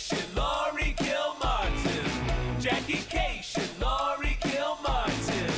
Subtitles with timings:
[0.00, 2.08] Kashian, Laurie Kilmartin.
[2.58, 5.52] Jackie Kashian, Laurie Kilmartin.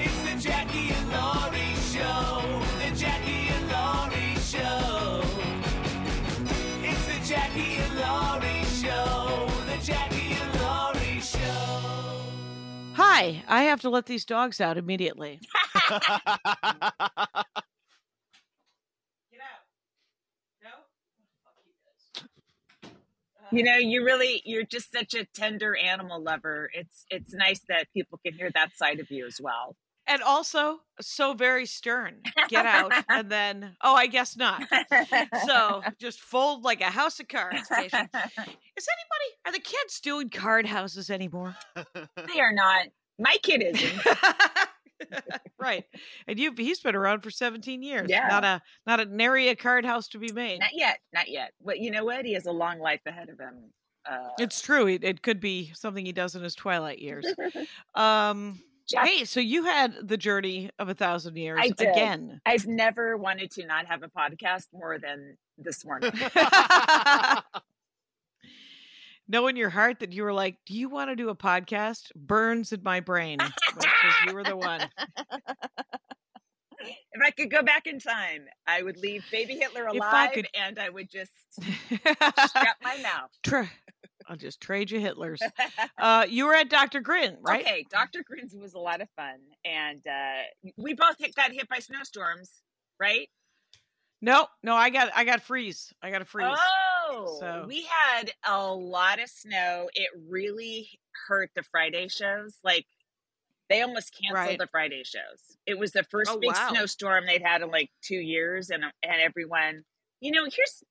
[0.00, 2.62] It's the Jackie and Laurie Show.
[2.78, 5.22] The Jackie and Laurie Show.
[6.82, 9.50] It's the Jackie and Laurie Show.
[9.66, 12.24] The Jackie and Laurie Show.
[12.94, 15.38] Hi, I have to let these dogs out immediately.
[15.90, 16.38] Get out.
[20.62, 20.70] No?
[23.52, 26.70] You know, you really you're just such a tender animal lover.
[26.72, 29.76] It's it's nice that people can hear that side of you as well.
[30.06, 32.22] And also, so very stern.
[32.48, 32.92] Get out.
[33.08, 34.62] and then, oh, I guess not.
[35.46, 37.68] So just fold like a house of cards.
[37.68, 38.08] Cation.
[38.14, 41.56] Is anybody, are the kids doing card houses anymore?
[41.76, 42.86] they are not.
[43.18, 44.02] My kid isn't.
[45.58, 45.84] right.
[46.26, 48.08] And you he's been around for 17 years.
[48.10, 48.28] Yeah.
[48.28, 50.60] Not a not a an area card house to be made.
[50.60, 50.98] Not yet.
[51.12, 51.52] Not yet.
[51.64, 52.24] But you know what?
[52.24, 53.70] He has a long life ahead of him.
[54.10, 54.86] Uh, It's true.
[54.88, 57.26] It, it could be something he does in his twilight years.
[57.94, 61.88] Um Jack- Hey, so you had the journey of a thousand years I did.
[61.88, 62.40] again.
[62.44, 66.10] I've never wanted to not have a podcast more than this morning.
[69.28, 72.12] know in your heart that you were like, "Do you want to do a podcast?"
[72.14, 74.82] Burns in my brain because you were the one.
[76.80, 80.78] if I could go back in time, I would leave baby Hitler alive could- and
[80.78, 83.30] I would just shut my mouth.
[83.42, 83.70] Tra-
[84.28, 85.38] I'll just trade you Hitlers.
[85.98, 87.00] Uh, you were at Dr.
[87.00, 87.60] Grin, right?
[87.60, 88.24] Okay, Dr.
[88.26, 89.36] Grins was a lot of fun.
[89.64, 92.50] And uh, we both hit, got hit by snowstorms,
[92.98, 93.28] right?
[94.22, 95.92] No, no, I got I got freeze.
[96.00, 96.56] I got a freeze.
[97.10, 99.90] Oh, So- we had a lot of snow.
[99.94, 100.88] It really
[101.28, 102.56] hurt the Friday shows.
[102.64, 102.86] Like
[103.68, 104.58] they almost canceled Right.
[104.58, 105.56] the Friday shows.
[105.66, 106.70] It was the first Oh, big wow.
[106.70, 109.84] snowstorm they'd had in like two years, and and everyone,
[110.20, 110.84] you know, here's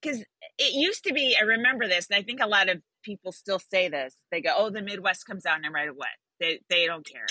[0.00, 0.20] because
[0.58, 1.36] it used to be.
[1.40, 4.14] I remember this, and I think a lot of people still say this.
[4.30, 6.08] They go, "Oh, the Midwest comes out no matter what.
[6.40, 7.26] They they don't care."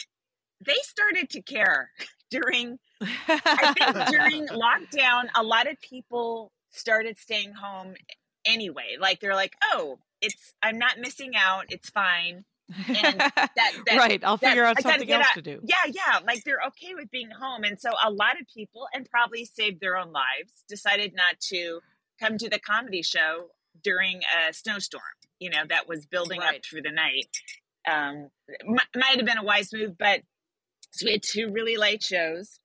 [0.65, 1.91] They started to care
[2.31, 7.93] during I think during lockdown, a lot of people started staying home
[8.45, 8.95] anyway.
[8.99, 11.65] Like they're like, "Oh, it's I'm not missing out.
[11.69, 12.45] It's fine."
[12.87, 15.59] and that- that- right, I'll that- figure out something else out- to do.
[15.63, 16.19] Yeah, yeah.
[16.25, 19.81] Like they're okay with being home, and so a lot of people, and probably saved
[19.81, 21.79] their own lives, decided not to
[22.19, 23.47] come to the comedy show
[23.83, 25.01] during a snowstorm.
[25.39, 26.57] You know that was building Right.
[26.57, 27.25] up through the night.
[27.89, 28.29] Um,
[28.65, 30.21] m- might have been a wise move, but
[30.91, 32.59] so we had two really late shows.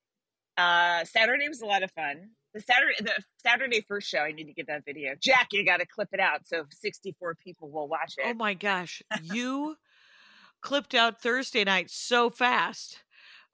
[0.56, 2.31] Uh, Saturday was a lot of fun.
[2.54, 5.14] The Saturday, the Saturday first show, I need to get that video.
[5.20, 8.25] Jack, you got to clip it out so 64 people will watch it.
[8.26, 9.76] Oh my gosh, you
[10.62, 13.03] clipped out Thursday night so fast.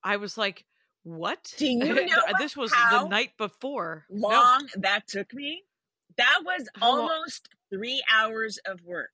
[0.05, 0.65] I was like,
[1.03, 4.05] "What?" Do you know this was the night before.
[4.09, 4.29] No.
[4.29, 5.65] long that took me.
[6.17, 9.11] That was almost three hours of work.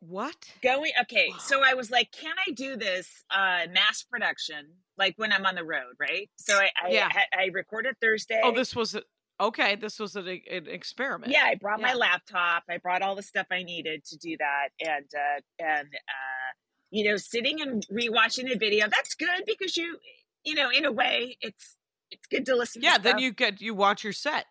[0.00, 0.36] What?
[0.62, 1.38] Going okay, Wow.
[1.38, 4.66] so I was like, can I do this uh mass production
[4.96, 6.28] like when I'm on the road, right?
[6.36, 7.08] So I I, Yeah.
[7.12, 8.40] I, I recorded Thursday.
[8.42, 9.02] Oh, this was a,
[9.40, 9.76] okay.
[9.76, 11.32] This was an, an experiment.
[11.32, 12.64] yeah, I brought my laptop.
[12.68, 16.50] I brought all the stuff I needed to do that, and uh and uh
[16.90, 18.88] you know, sitting and rewatching a video.
[18.88, 19.98] That's good because you
[20.44, 21.76] you know, in a way, it's
[22.10, 22.80] it's good to listen.
[22.82, 22.96] Yeah.
[22.96, 24.46] to Then you get you watch your set.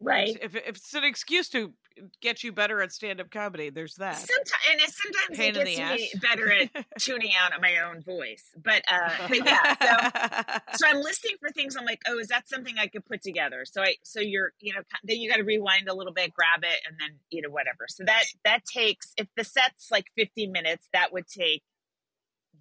[0.00, 0.36] right.
[0.42, 1.72] If if it's an excuse to
[2.20, 4.16] get you better at stand up comedy, there's that.
[4.16, 8.44] Sometimes, and sometimes Pain it gets me better at tuning out my own voice.
[8.62, 11.76] But, uh, but yeah, so so I'm listening for things.
[11.76, 13.64] I'm like, oh, is that something I could put together?
[13.64, 16.62] So I, so you're, you know, then you got to rewind a little bit, grab
[16.62, 17.86] it, and then you know whatever.
[17.88, 21.62] So that that takes if the set's like 50 minutes, that would take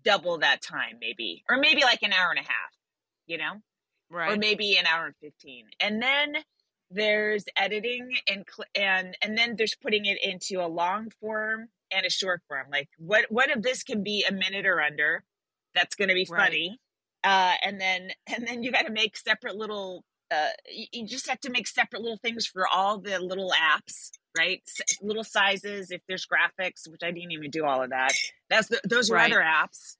[0.03, 2.71] double that time, maybe, or maybe like an hour and a half,
[3.25, 3.61] you know,
[4.09, 4.31] right?
[4.31, 6.35] or maybe an hour and 15, and then
[6.91, 12.09] there's editing and and and then there's putting it into a long form and a
[12.09, 12.67] short form.
[12.71, 15.23] Like what what if this can be a minute or under?
[15.73, 16.45] That's going to be Right.
[16.45, 16.79] funny.
[17.23, 20.03] Uh, and then and then you got to make separate little.
[20.33, 24.11] Uh, you, you just have to make separate little things for all the little apps,
[24.37, 24.61] right?
[24.65, 25.91] S- little sizes.
[25.91, 28.13] If there's graphics, which I didn't even do all of that.
[28.49, 29.29] That's the, those are Right.
[29.29, 29.97] other apps.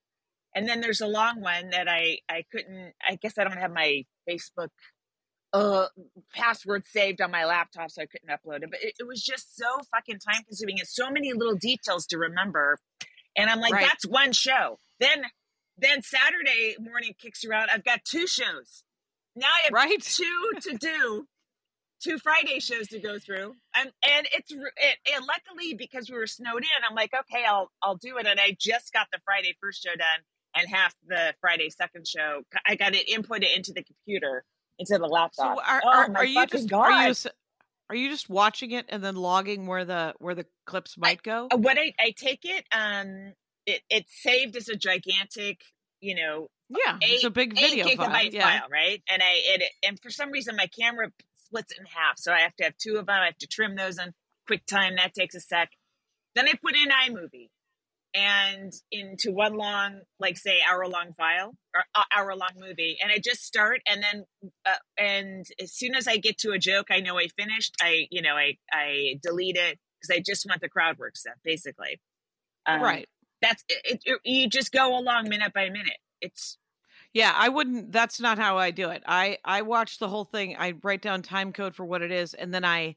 [0.55, 2.93] And then there's a long one that I I couldn't.
[3.07, 4.69] I guess I don't have my Facebook
[5.53, 5.87] uh
[6.33, 8.71] password saved on my laptop so I couldn't upload it.
[8.71, 12.17] But it, it was just so fucking time consuming and so many little details to
[12.17, 12.77] remember.
[13.35, 13.85] And I'm like, Right.
[13.87, 14.79] that's one show.
[14.99, 15.23] Then
[15.77, 17.69] then Saturday morning kicks around.
[17.73, 18.83] I've got two shows.
[19.35, 20.01] Now I have Right.
[20.01, 21.25] two to do,
[22.01, 23.55] two Friday shows to go through.
[23.75, 27.71] And and it's it, and luckily because we were snowed in, I'm like, okay, I'll
[27.81, 28.25] I'll do it.
[28.27, 30.23] And I just got the Friday first show done
[30.55, 32.41] and half the Friday second show.
[32.67, 34.43] I got it inputted into the computer
[34.81, 35.57] into the So laptop.
[35.67, 36.91] are oh are, are you just god!
[36.91, 37.15] are you
[37.89, 41.47] Are you just watching it and then logging where the where the clips might go?
[41.51, 43.33] Uh, What I, I take it, um,
[43.65, 45.59] it it's saved as a gigantic,
[45.99, 48.29] you know, Yeah, it's a big eight video gigabyte file.
[48.31, 48.59] Yeah.
[48.59, 49.03] file, right?
[49.09, 52.39] And I it and for some reason my camera splits it in half, so I
[52.39, 53.15] have to have two of them.
[53.21, 54.13] I have to trim those on
[54.49, 54.95] QuickTime.
[54.97, 55.71] That takes a sec.
[56.33, 57.49] Then I put in iMovie
[58.13, 63.11] and into one long, like say hour long file or uh, hour long movie, and
[63.11, 64.25] I just start and then
[64.65, 67.75] uh, and as soon as I get to a joke, I know I finished.
[67.81, 71.35] I you know I I delete it because I just want the crowd work stuff,
[71.43, 71.99] basically.
[72.65, 73.07] Um, right.
[73.41, 74.19] That's it, it.
[74.23, 75.97] You just go along minute by minute.
[76.21, 76.57] It's
[77.13, 79.03] Yeah, I wouldn't that's not how I do it.
[79.05, 80.55] I I watch the whole thing.
[80.57, 82.95] I write down time code for what it is and then I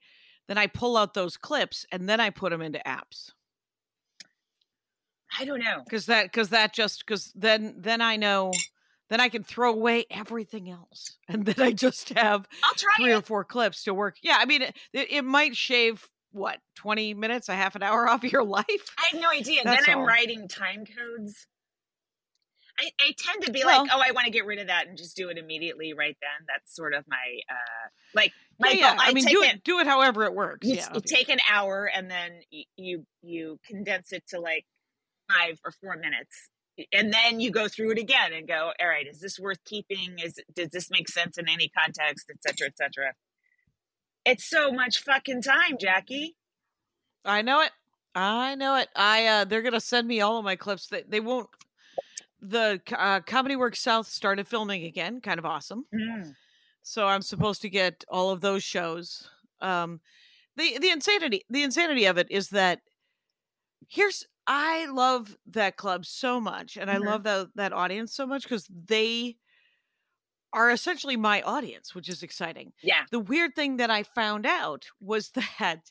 [0.49, 3.31] then I pull out those clips and then I put them into apps.
[5.39, 5.83] I don't know.
[5.89, 8.53] Cuz that cuz that just cuz then then I know
[9.11, 13.13] then I can throw away everything else and then I just have I'll try three
[13.13, 14.17] or four clips to work.
[14.23, 18.09] Yeah, I mean it, it, it might shave what 20 minutes, a half an hour
[18.11, 18.67] off your life.
[18.99, 19.61] I have no idea.
[19.61, 20.07] And That's then I'm all.
[20.07, 21.47] writing time codes.
[22.79, 24.89] I, I tend to be Well- like, oh, I want to get rid of that
[24.89, 26.47] and just do it immediately right then.
[26.49, 28.91] That's sort of my uh like my yeah, yeah.
[28.97, 29.05] goal.
[29.07, 30.67] I, mean do it, it do it however it works.
[30.67, 30.89] you, yeah.
[30.93, 32.41] you take an hour and then
[32.77, 34.65] you you condense it to like
[35.31, 36.49] five or four minutes.
[36.93, 40.19] And then you go through it again and go, all right, is this worth keeping?
[40.19, 43.13] Is does this make sense in any context, etc cetera, et cetera?
[44.25, 46.37] It's so much fucking time, Jackie.
[47.25, 47.71] I know it.
[48.15, 48.89] I know it.
[48.97, 50.89] I uh they're gonna send me all of my clips.
[50.89, 51.49] They they won't.
[52.41, 55.21] The uh, Comedy Works South started filming again.
[55.21, 55.87] Kind of awesome.
[55.95, 56.35] Mm.
[56.83, 59.29] So I'm supposed to get all of those shows.
[59.61, 60.01] Um,
[60.57, 62.81] the the insanity the insanity of it is that
[63.89, 66.99] here's I love that club so much, and I Mhm.
[66.99, 69.39] love that that audience so much because they
[70.53, 73.07] are essentially my audience, which is exciting Yeah.
[73.11, 75.91] the weird thing that I found out was that,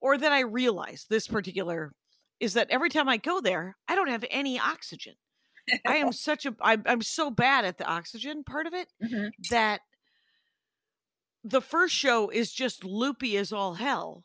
[0.00, 1.94] or that I realized this particular,
[2.40, 5.14] is that every time I go there, I don't have any oxygen.
[5.86, 9.34] I am such a, I'm, I'm so bad at the oxygen part of it Mhm.
[9.50, 9.82] that
[11.44, 14.24] the first show is just loopy as all hell.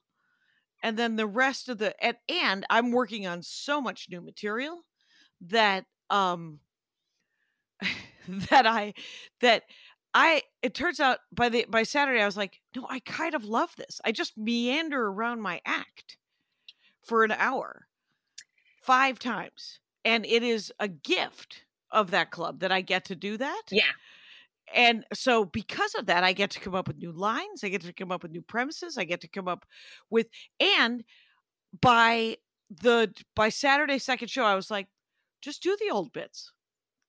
[0.81, 4.83] And then the rest of the, and, and I'm working on so much new material
[5.41, 6.59] that, um,
[8.49, 8.93] that I,
[9.41, 9.63] that
[10.13, 13.45] I it turns out by the by Saturday I was like, no, I kind of
[13.45, 14.01] love this.
[14.03, 16.17] I just meander around my act
[17.03, 17.87] for an hour
[18.83, 19.79] five times.
[20.05, 23.63] And it is a gift of that club that I get to do that.
[23.71, 23.83] Yeah.
[24.73, 27.81] And so because of that, I get to come up with new lines, I get
[27.81, 29.65] to come up with new premises, I get to come up
[30.09, 30.27] with
[30.59, 31.03] and
[31.81, 32.37] by
[32.69, 34.87] the by Saturday second show, I was like,
[35.41, 36.51] just do the old bits.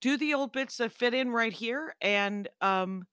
[0.00, 3.06] Do the old bits that fit in right here and um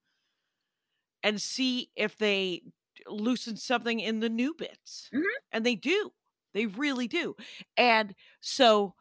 [1.24, 2.62] and see if they
[3.08, 5.10] loosen something in the new bits.
[5.14, 5.24] Mhm.
[5.52, 6.14] and they do.
[6.54, 7.36] They really do.
[7.78, 8.96] And so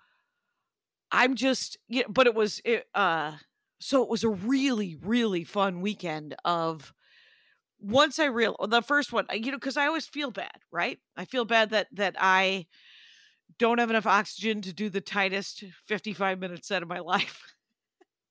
[1.12, 3.32] i'm just yeah but it was it, uh
[3.78, 6.92] so it was a really really fun weekend of
[7.78, 10.98] once i real the first one you know because i always feel bad right?
[11.16, 12.66] I feel bad that that i
[13.58, 17.42] don't have enough oxygen to do the tightest 55 minute set of my life.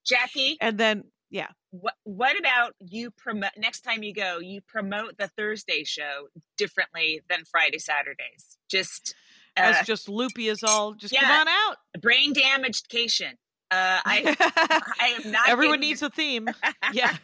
[0.05, 1.47] Jackie, and then yeah.
[1.71, 6.27] What what about you promote next time you go, you promote the Thursday show
[6.57, 8.57] differently than Friday Saturdays.
[8.69, 9.15] Just
[9.57, 11.77] uh, as just loopy as all just come on out.
[11.99, 13.33] Brain damaged Kashian.
[13.71, 14.35] Uh I
[14.99, 16.47] I am not everyone kidding needs a theme
[16.93, 17.15] yeah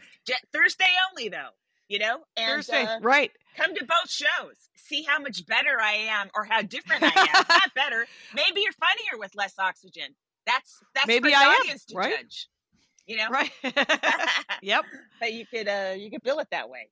[0.53, 1.50] Thursday only though,
[1.88, 2.19] you know?
[2.38, 4.55] And thursday uh, right come to both shows.
[4.75, 7.45] See how much better I am or how different I am.
[7.50, 8.05] not better.
[8.33, 10.15] Maybe you're funnier with less oxygen.
[10.45, 12.17] That's that's Maybe for the I am, audience to right?
[12.19, 12.48] judge.
[13.07, 13.29] You know?
[13.29, 13.51] right
[14.62, 14.86] yep
[15.19, 16.89] but you could uh you could bill it that way.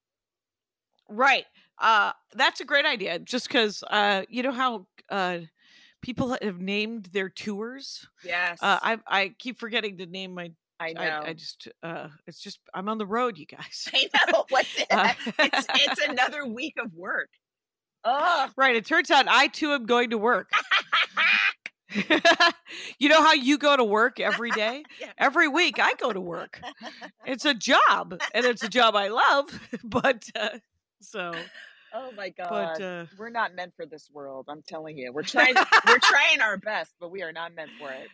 [1.07, 1.45] right
[1.79, 5.39] uh that's a great idea just because uh you know how uh
[6.01, 8.59] people have named their tours Yes.
[8.61, 10.51] uh i i keep forgetting to name my
[10.81, 11.01] I know.
[11.01, 14.45] I, I just uh it's just i'm on the road you guys I know.
[14.49, 14.87] What's it?
[14.91, 17.29] Uh, it's it's another week of work.
[18.05, 20.49] Oh, right it turns out i too am going to work
[22.99, 24.83] you know how you go to work every day?
[25.01, 25.11] Yeah.
[25.17, 26.61] Every week I go to work.
[27.25, 30.59] It's a job and it's a job I love, but uh,
[31.01, 31.31] so
[31.93, 32.49] oh my god.
[32.77, 34.45] but uh we're not meant for this world.
[34.49, 35.11] I'm telling you.
[35.11, 35.55] We're trying.
[35.87, 38.07] we're trying our best, but we are not meant for it.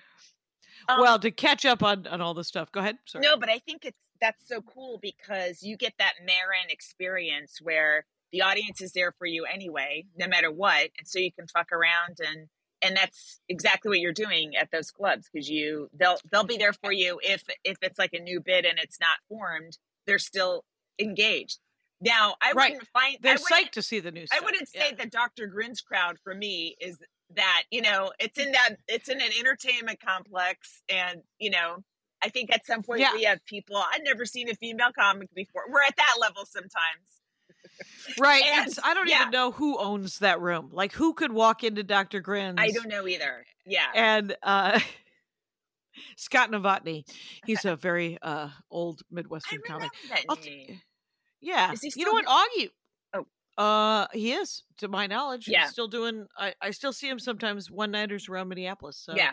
[0.88, 2.72] Um, well, to catch up on on all the stuff.
[2.72, 2.98] Go ahead.
[3.06, 3.24] Sorry.
[3.24, 8.06] no, but I think it's that's so cool because you get that Maron experience where
[8.32, 11.72] the audience is there for you anyway, no matter what, and so you can fuck
[11.72, 12.48] around and
[12.82, 16.74] and that's exactly what you're doing at those clubs because you they'll they'll be there
[16.74, 20.64] for you if if it's like a new bid and it's not formed, they're still
[21.00, 21.60] engaged.
[22.02, 22.74] Now, I Right.
[22.74, 23.18] wouldn't find.
[23.22, 24.90] They're psyched to see the new I wouldn't Yeah.
[24.90, 25.48] say the Dr.
[25.48, 26.98] Grins crowd for me is
[27.32, 31.84] that you know it's in that it's in an entertainment complex, and you know
[32.22, 33.14] I think at some point Yeah.
[33.14, 35.64] we have people I'd never seen a female comic before.
[35.70, 37.22] We're at that level sometimes.
[38.20, 38.44] Right.
[38.46, 39.22] And- I don't yeah.
[39.22, 40.70] even know who owns that room.
[40.72, 42.20] Like, who could walk into Dr.
[42.22, 42.56] Grin's?
[42.60, 43.46] I don't know either.
[43.66, 43.92] Yeah.
[43.94, 44.80] And uh,
[46.18, 47.06] Scott Novotny,
[47.46, 49.92] he's a very uh, old I Midwestern comic.
[51.42, 51.58] That I'll t- name.
[51.58, 51.72] yeah.
[51.74, 52.70] Is he you know what, Augie?
[53.58, 53.64] Oh.
[53.64, 55.48] Uh, he is, to my knowledge.
[55.48, 55.62] Yeah.
[55.64, 56.28] He's still doing.
[56.38, 58.98] I, I still see him sometimes one nighters around Minneapolis.
[58.98, 59.32] So Yeah.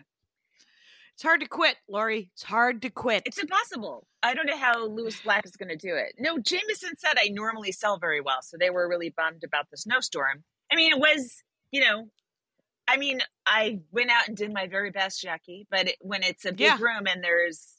[1.14, 2.30] it's hard to quit, Laurie.
[2.34, 3.22] It's hard to quit.
[3.26, 4.06] It's impossible.
[4.22, 6.14] I don't know how Lewis Black is going to do it.
[6.18, 9.76] No, Jameson said I normally sell very well, so they were really bummed about the
[9.76, 10.44] snowstorm.
[10.70, 11.42] I mean, it was,
[11.72, 12.08] you know,
[12.88, 15.66] I mean, I went out and did my very best, Jackie.
[15.70, 16.78] But it, when it's a big Yeah.
[16.80, 17.74] room and there's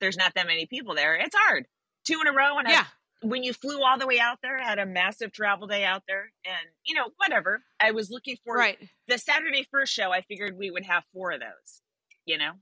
[0.00, 1.66] there's not that many people there, it's hard.
[2.06, 2.84] Two in a row, and I- yeah.
[3.22, 6.30] When you flew all the way out there, had a massive travel day out there,
[6.44, 7.62] and you know, whatever.
[7.80, 8.78] I was looking for Right.
[9.08, 10.12] the Saturday first show.
[10.12, 11.82] I figured we would have four of those.
[12.26, 12.52] You know,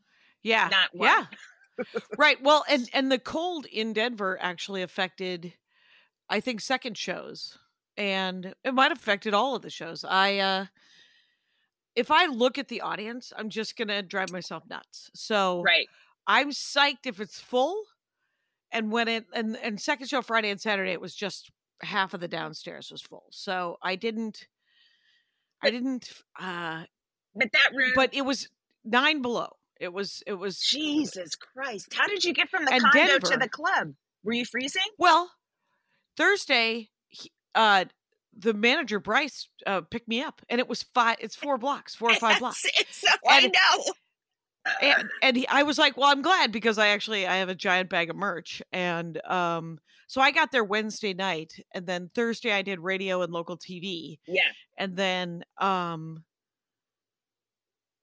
[0.42, 0.68] Yeah.
[0.70, 1.08] not one.
[1.08, 1.84] Yeah.
[2.18, 2.40] right.
[2.42, 5.52] Well, and and the cold in Denver actually affected,
[6.30, 7.58] I think, second shows,
[7.96, 10.04] and it might have affected all of the shows.
[10.04, 10.66] I, uh
[11.94, 15.10] if I look at the audience, I'm just gonna drive myself nuts.
[15.14, 15.86] So right.
[16.26, 17.82] I'm psyched if it's full,
[18.72, 21.50] and when it and and second show Friday and Saturday, it was just
[21.82, 23.24] half of the downstairs was full.
[23.30, 24.46] So I didn't,
[25.62, 26.84] I didn't, uh
[27.34, 27.92] But that room.
[27.94, 28.48] but it was
[28.84, 29.48] nine below.
[29.80, 31.92] It was it was Jesus Christ.
[31.94, 33.92] How did you get from the condo to the club?
[34.24, 34.82] Were you freezing?
[34.98, 35.30] Well,
[36.16, 37.84] Thursday, he- uh,
[38.38, 41.16] the manager Bryce uh, picked me up, and it was five.
[41.20, 42.64] It's four blocks, four or five blocks.
[42.78, 43.84] It's, so, I And- know.
[44.82, 47.54] And and he, I was like, well, I'm glad because I actually I have a
[47.54, 52.52] giant bag of merch, and um, so I got there Wednesday night, and then Thursday
[52.52, 54.42] I did radio and local TV, yeah.
[54.78, 56.24] and then um.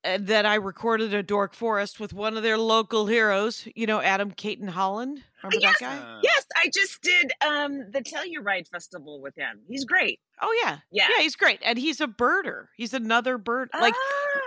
[0.06, 4.02] And then I recorded a Dork Forest with one of their local heroes, you know,
[4.02, 5.24] Adam Cayton-Holland.
[5.44, 5.80] Remember Yes.
[5.80, 5.98] that guy?
[5.98, 9.62] Uh, Yes, I just did um the Telluride Festival with him.
[9.68, 10.20] He's great.
[10.42, 10.80] Oh yeah.
[10.92, 11.08] Yeah.
[11.10, 11.60] Yeah, he's great.
[11.64, 12.68] And he's a birder.
[12.76, 13.70] He's another bird.
[13.74, 13.94] Like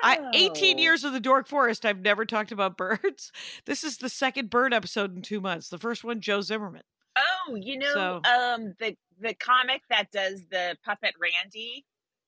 [0.02, 0.80] I 18 Oh.
[0.82, 3.32] years of the Dork Forest, I've never talked about birds.
[3.66, 5.68] This is the second bird episode in 2 months.
[5.70, 6.82] The first one Joe Zimmerman.
[7.16, 11.86] Oh, you know, So- um the the comic that does the puppet Randy.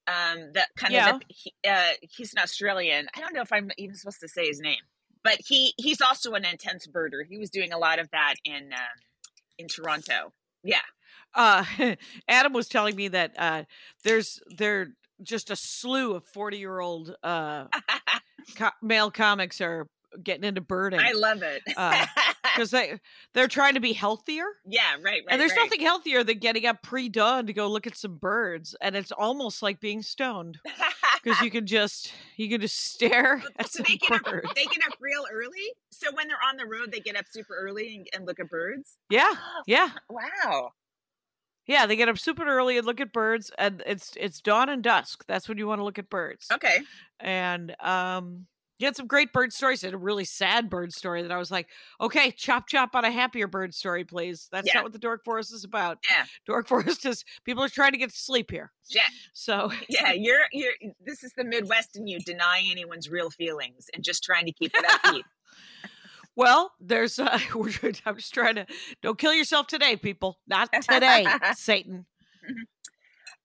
[0.09, 1.11] Um, that kind Yeah.
[1.17, 3.07] of the, he, uh, he's an Australian.
[3.15, 4.81] I don't know if I'm even supposed to say his name,
[5.23, 7.27] but he he's also an intense birder.
[7.29, 8.99] He was doing a lot of that in um,
[9.59, 10.33] in Toronto.
[10.65, 10.81] Yeah,
[11.35, 11.65] Uh
[12.29, 13.65] Adam was telling me that uh
[14.03, 14.89] there's there
[15.23, 17.67] just a slew of 40-year-old uh
[18.57, 19.89] co- male comics are
[20.23, 21.63] getting into birding I love it.
[21.77, 22.07] Uh,
[22.57, 22.99] cuz they
[23.35, 24.47] they're trying to be healthier.
[24.67, 25.23] yeah, right, right.
[25.29, 25.65] and there's right.
[25.65, 29.63] nothing healthier than getting up pre-dawn to go look at some birds and it's almost
[29.63, 30.59] like being stoned.
[31.23, 34.25] because you can just you can just stare at so some they get up,
[34.55, 35.73] they get up real early.
[35.91, 38.49] So when they're on the road, they get up super early and, and look at
[38.49, 38.97] birds.
[39.11, 39.33] Yeah,
[39.67, 40.73] yeah, Wow.
[41.67, 41.87] yeah.
[41.87, 45.25] They get up super early and look at birds, and it's it's dawn and dusk.
[45.27, 46.47] That's when you want to look at birds.
[46.53, 46.79] Okay.
[47.21, 48.47] And um,
[48.79, 49.85] you had some great bird stories.
[49.85, 51.69] And a really sad bird story that I was like,
[52.01, 54.49] okay, chop chop on a happier bird story, please.
[54.53, 54.75] That's Yeah.
[54.75, 55.99] not what the Dork Forest is about.
[56.09, 56.25] Yeah.
[56.47, 58.73] Dork Forest is people are trying to get to sleep here.
[58.89, 59.03] Yeah.
[59.33, 60.13] So Yeah.
[60.13, 60.73] You're you're.
[61.05, 64.73] This is the Midwest, and you deny anyone's real feelings and just trying to keep
[64.75, 65.23] it upbeat.
[66.37, 67.73] Well, there's uh we're
[68.07, 68.67] I'm just trying to
[69.03, 70.39] don't kill yourself today, people.
[70.47, 72.07] Not today, Satan.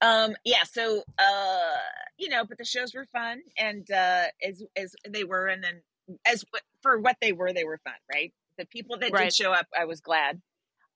[0.03, 0.35] Um.
[0.45, 0.63] Yeah.
[0.71, 1.03] So.
[1.17, 1.77] Uh.
[2.17, 5.81] You know, but the shows were fun, and uh, as as they were, and then
[6.27, 6.45] as
[6.83, 8.31] for what they were, they were fun, right?
[8.57, 9.25] The people that Right.
[9.25, 10.41] did show up, I was glad.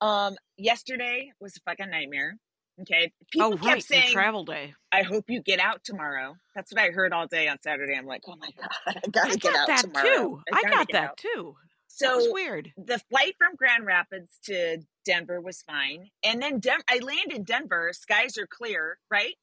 [0.01, 0.35] Um.
[0.57, 2.37] Yesterday was a fucking nightmare.
[2.81, 3.11] Okay.
[3.31, 4.75] People oh, kept right, your saying, travel day.
[4.91, 6.35] I hope you get out tomorrow.
[6.55, 7.95] That's what I heard all day on Saturday.
[7.97, 8.69] I'm like, oh my god,
[9.03, 10.05] I gotta I get out that tomorrow.
[10.05, 10.41] too.
[10.53, 11.17] I, gotta got that out.
[11.17, 11.55] too.
[11.99, 12.71] That was So weird.
[12.77, 17.91] the flight from Grand Rapids to Denver was fine, and then I land in Denver.
[17.93, 19.35] Skies are clear, right?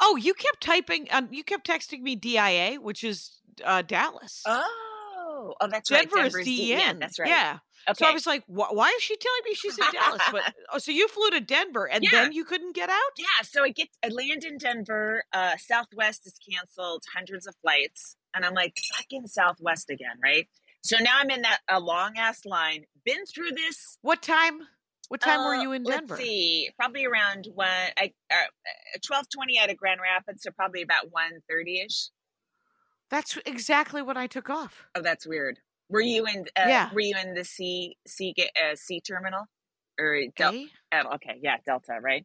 [0.00, 1.08] Oh, you kept typing.
[1.10, 4.42] Um, you kept texting me DIA, which is uh, Dallas.
[4.46, 6.26] Oh, oh, that's Denver right.
[6.26, 6.98] is Denver's DEN.
[6.98, 7.28] That's right.
[7.28, 7.58] Yeah.
[7.88, 7.96] Okay.
[8.04, 10.22] So I was like, why is she telling me she's in Dallas?
[10.30, 12.10] But oh, so you flew to Denver and Yeah.
[12.24, 13.12] then you couldn't get out?
[13.16, 15.24] yeah, so I get I land in Denver.
[15.32, 20.48] Uh, Southwest is canceled, hundreds of flights, and I'm like, fucking Southwest again, right?
[20.82, 22.84] So now I'm in that a long ass line.
[23.04, 24.60] Been through this What time?
[25.08, 26.14] What time were Uh, you in Denver?
[26.16, 27.68] Let's see, probably around one.
[27.96, 28.36] I uh,
[29.06, 32.10] twelve twenty out of Grand Rapids, so probably about one thirty ish.
[33.10, 34.84] That's exactly what I took off.
[34.94, 35.60] Oh, that's weird.
[35.88, 36.40] Were you in?
[36.54, 36.92] Uh, Yeah.
[36.92, 39.46] Were you in the C C uh, C terminal?
[39.98, 40.66] or Delta?
[40.92, 42.24] Oh, okay, yeah, Delta, right?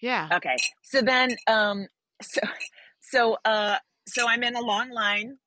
[0.00, 0.28] Yeah.
[0.34, 0.56] Okay.
[0.82, 1.86] So then um
[2.20, 2.40] so
[3.00, 5.38] so uh so I'm in a long line,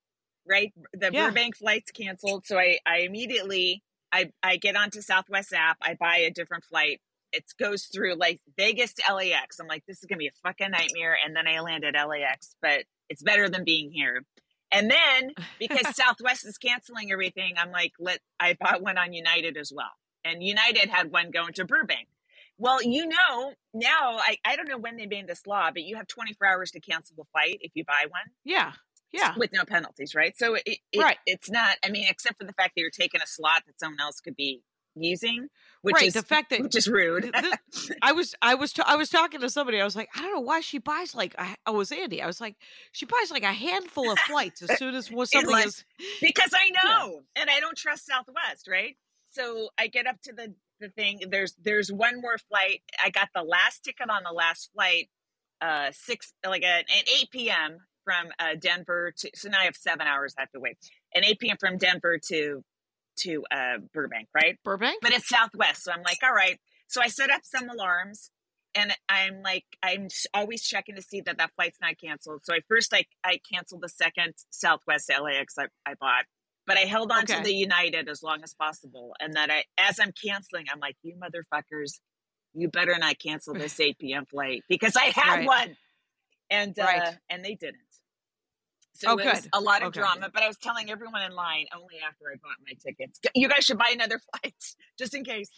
[0.48, 0.74] right?
[0.94, 1.28] The Yeah.
[1.28, 6.18] Burbank flight's canceled, so I I immediately I I get onto Southwest app, I buy
[6.18, 7.02] a different flight.
[7.32, 9.60] It goes through like Vegas to LAX.
[9.60, 11.96] I'm like this is going to be a fucking nightmare and then I land at
[12.08, 14.24] LAX, but it's better than being here.
[14.72, 19.58] And then because Southwest is canceling everything, I'm like let I bought one on United
[19.58, 19.92] as well.
[20.24, 22.08] And United had one going to Burbank.
[22.60, 25.96] Well, you know, now I, I don't know when they made this law, but you
[25.96, 28.74] have 24 hours to cancel the flight if you buy one Yeah.
[29.12, 29.34] Yeah.
[29.38, 30.38] with no penalties, right?
[30.38, 31.18] So it, it, Right.
[31.26, 34.00] it's not, I mean, except for the fact that you're taking a slot that someone
[34.02, 34.62] else could be
[34.96, 35.48] using,
[35.82, 36.08] which right.
[36.08, 37.24] is the fact that which is rude.
[37.34, 37.34] th-
[37.74, 39.80] th- I was I was I was talking to somebody.
[39.80, 42.22] I was like, I don't know why she buys like I, oh, I was Andy.
[42.22, 42.56] I was like,
[42.92, 45.86] she buys like a handful of flights as soon as something like- is
[46.22, 46.90] because I Yeah.
[46.90, 48.98] know, and I don't trust Southwest, right?
[49.30, 51.22] So I get up to the the thing.
[51.30, 52.82] There's there's one more flight.
[53.04, 55.10] I got the last ticket on the last flight,
[55.62, 57.80] uh, six like at, at eight p.m.
[58.04, 59.32] from uh, Denver to.
[59.36, 60.78] So now I have seven hours I have to wait.
[61.14, 61.58] And eight p.m.
[61.60, 62.64] from Denver to
[63.22, 64.58] to uh, Burbank, right?
[64.64, 65.00] Burbank.
[65.02, 66.60] But it's Southwest, so I'm like, all right.
[66.88, 68.32] So I set up some alarms.
[68.76, 72.42] And I'm like, I'm always checking to see that that flight's not canceled.
[72.44, 76.26] So I first I I canceled the second Southwest LAX I, I bought,
[76.70, 77.36] but I held on Okay.
[77.38, 79.16] to the United as long as possible.
[79.20, 82.00] And that I, as I'm canceling, I'm like, you motherfuckers,
[82.54, 84.26] you better not cancel this 8 p.m.
[84.28, 85.48] flight because I had Right.
[85.48, 85.78] one,
[86.52, 87.04] and uh, Right.
[87.28, 87.82] and they didn't.
[88.94, 89.50] So Oh, it was good.
[89.54, 90.00] a lot of Okay.
[90.00, 93.20] drama, but I was telling everyone in line only after I bought my tickets.
[93.34, 94.54] You guys should buy another flight
[95.00, 95.50] just in case.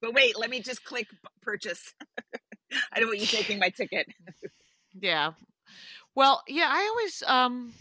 [0.00, 1.08] But wait, let me just click
[1.42, 1.92] purchase.
[2.92, 4.06] I don't want you taking my ticket.
[4.98, 5.32] Yeah.
[6.14, 7.74] Well, yeah, I always um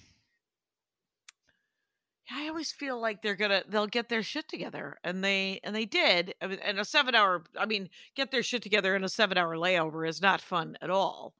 [2.55, 6.33] always feel like they're gonna they'll get their shit together, and they and they did.
[6.41, 9.38] I mean, and a seven hour, I mean, get their shit together in a seven
[9.38, 11.33] hour layover is not fun at all.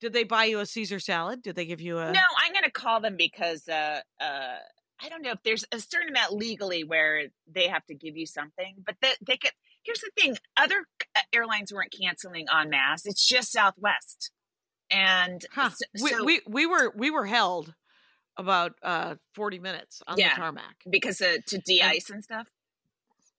[0.00, 1.42] Did they buy you a Caesar salad?
[1.42, 2.12] Did they give you a?
[2.12, 4.56] No, I'm to call them because uh, uh,
[5.02, 8.26] I don't know if there's a certain amount legally where they have to give you
[8.26, 9.50] something, but they, they could.
[9.82, 10.86] Here's the thing: other
[11.16, 13.06] uh, airlines weren't canceling en masse.
[13.06, 14.30] It's just Southwest,
[14.88, 15.70] and Huh.
[15.70, 17.74] so, we, so- we we were we were held
[18.36, 20.30] about uh 40 minutes on Yeah.
[20.30, 20.76] the tarmac.
[20.90, 22.48] because uh, to de-ice and stuff.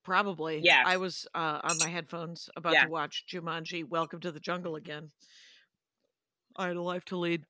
[0.04, 0.60] Probably.
[0.64, 2.86] yeah I was uh, on my headphones about Yeah.
[2.86, 5.12] to watch Jumanji Welcome to the Jungle again.
[6.56, 7.44] I had a life to lead.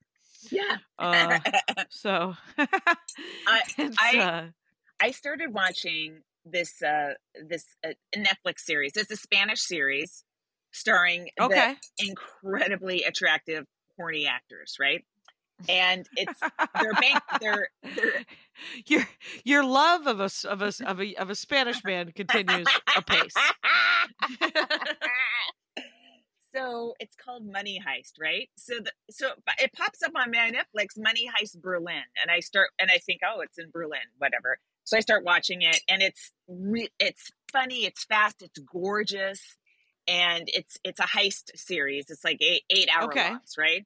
[0.50, 0.78] Yeah.
[0.98, 1.40] Uh,
[1.90, 2.36] so
[3.78, 4.46] it's, I- uh,
[5.00, 8.94] I started watching this uh this uh, Netflix series.
[8.96, 10.24] It's a Spanish series
[10.72, 11.76] starring the okay.
[12.00, 13.66] incredibly attractive
[13.98, 15.04] horny actors, right?
[15.68, 16.44] And it's
[16.76, 18.26] they're bank they're they're
[18.88, 19.08] your
[19.44, 23.36] your love of a of a of a of a Spanish man continues apace.
[26.56, 28.50] so it's called Money Heist, right?
[28.58, 32.70] So the so it pops up on my Netflix, Money Heist Berlin, and I start
[32.80, 34.58] and I think, oh, it's in Berlin, whatever.
[34.84, 39.42] So I start watching it, and it's re- it's funny, it's fast, it's gorgeous,
[40.08, 42.10] and it's it's a heist series.
[42.10, 43.32] It's like eight eight hour Okay.
[43.32, 43.86] longs, right?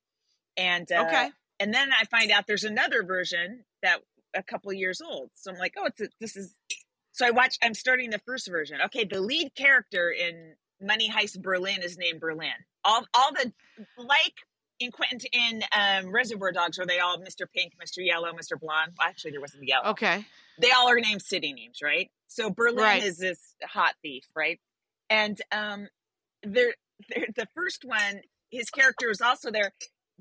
[0.58, 1.32] And uh, Okay.
[1.60, 4.00] And then I find out there's another version that
[4.36, 5.30] a couple years old.
[5.36, 6.56] So I'm like, oh, it's a, this is.
[7.12, 7.58] So I watch.
[7.62, 8.80] I'm starting the first version.
[8.86, 12.52] Okay, the lead character in Money Heist Berlin is named Berlin.
[12.86, 13.52] All all the
[13.98, 14.34] like
[14.80, 17.46] in Quentin in um, Reservoir Dogs, where they all Mr.
[17.54, 17.98] Pink, Mr.
[17.98, 18.58] Yellow, Mr.
[18.60, 18.94] Blonde.
[18.98, 19.90] Well, actually, there wasn't yellow.
[19.90, 20.26] Okay.
[20.62, 22.10] They all are named city names, right?
[22.28, 23.04] So Berlin Right.
[23.04, 24.60] is this hot thief, right?
[25.10, 25.88] And um,
[26.44, 26.76] there,
[27.10, 29.72] there, the first one, his character is also there.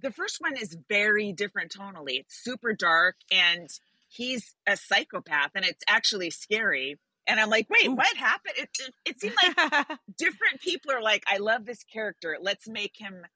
[0.00, 2.20] The first one is very different tonally.
[2.20, 3.68] It's super dark, and
[4.08, 6.98] he's a psychopath, and it's actually scary.
[7.26, 7.94] And I'm like, wait, Ooh.
[7.94, 8.54] what happened?
[8.56, 9.86] It, it, it seemed like
[10.18, 12.38] different people are like, I love this character.
[12.40, 13.26] Let's make him,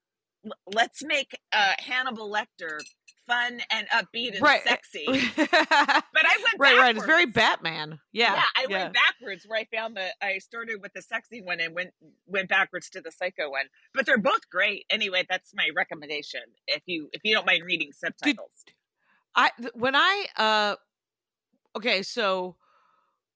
[0.72, 2.78] let's make uh, Hannibal Lecter
[3.26, 4.62] fun and upbeat and right.
[4.62, 5.06] sexy.
[5.36, 6.76] But I went Right.
[6.78, 7.62] Right, It's very backwards.
[7.62, 8.00] Batman.
[8.12, 8.34] Yeah.
[8.34, 8.42] Yeah.
[8.56, 8.82] I yeah.
[8.82, 11.90] went backwards where I found the I started with the sexy one and went
[12.26, 13.66] went backwards to the psycho one.
[13.94, 14.86] But they're both great.
[14.90, 16.42] Anyway, that's my recommendation.
[16.66, 18.64] If you if you don't mind reading subtitles.
[19.34, 20.76] I when I uh
[21.76, 22.56] okay, so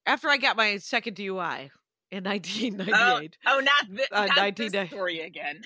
[0.05, 1.71] after I got my second DUI
[2.11, 3.37] in 1998.
[3.47, 5.63] Oh, not, thi- Uh, not 19 this story again.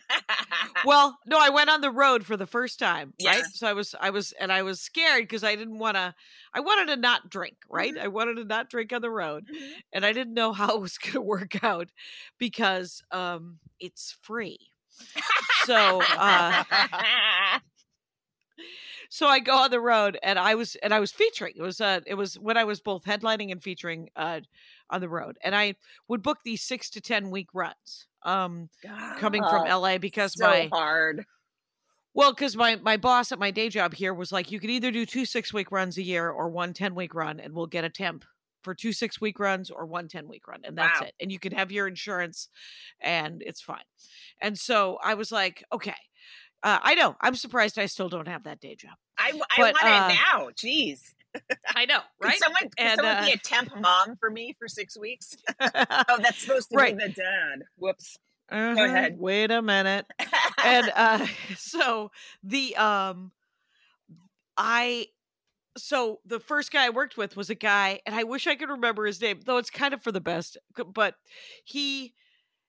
[0.84, 3.44] Well, no, I went on the road for the first time, right?
[3.52, 6.14] So I was I was and I was scared because I didn't want to
[6.54, 7.94] I wanted to not drink, right?
[7.94, 8.00] Mhm.
[8.00, 9.72] I wanted to not drink on the road Mhm.
[9.92, 11.88] and I didn't know how it was going to work out
[12.38, 14.58] because um it's free.
[15.64, 16.64] So, uh
[19.08, 21.54] so I go on the road and I was and I was featuring.
[21.56, 24.40] It was uh it was when I was both headlining and featuring uh
[24.90, 25.74] on the road, and I
[26.08, 28.08] would book these six to ten week runs.
[28.22, 28.70] Um,
[29.16, 31.24] coming from Oh, LA because so my hard.
[32.14, 34.90] well, because my my boss at my day job here was like, you can either
[34.90, 37.84] do two six week runs a year or one 10 week run, and we'll get
[37.84, 38.24] a temp
[38.62, 41.00] for two six week runs or one 10 week run, and that's Wow.
[41.00, 41.14] it.
[41.20, 42.48] And you can have your insurance,
[43.00, 43.84] and it's fine.
[44.40, 45.94] And so I was like, okay,
[46.62, 47.16] uh, I know.
[47.20, 48.96] I'm surprised I still don't have that day job.
[49.18, 50.50] I But, want uh, it now.
[50.50, 51.14] Jeez.
[51.74, 52.38] I know, Could right?
[52.38, 55.36] someone, could And, someone uh, be a temp mom for me for six weeks?
[55.60, 56.96] Oh, that's supposed to Right.
[56.96, 57.62] be the dad.
[57.76, 58.16] Whoops.
[58.50, 59.16] Uh-huh, ahead.
[59.18, 60.06] Wait a minute.
[60.64, 61.24] and uh
[61.56, 62.10] so
[62.42, 63.30] the um
[64.56, 65.06] i
[65.78, 68.68] so the first guy i worked with was a guy and i wish i could
[68.68, 70.56] remember his name though it's kind of for the best
[70.92, 71.14] but
[71.64, 72.12] he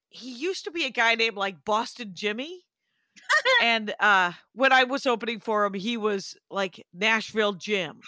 [0.10, 2.62] he used to be a guy named like boston jimmy
[3.64, 8.00] and uh when i was opening for him he was like nashville jim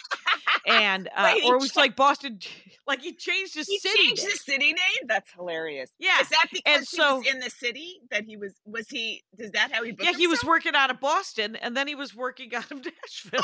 [0.68, 2.40] and uh Wait, or it was like boston
[2.88, 4.32] like he changed his he city changed name.
[4.32, 5.08] the city name.
[5.08, 5.90] That's hilarious.
[6.00, 8.54] yeah Is that because he so- was in the city that he was?
[8.66, 9.24] Was he?
[9.38, 9.96] Is that how he?
[10.00, 13.40] Yeah, he was working out of Boston, and then he was working out of Nashville,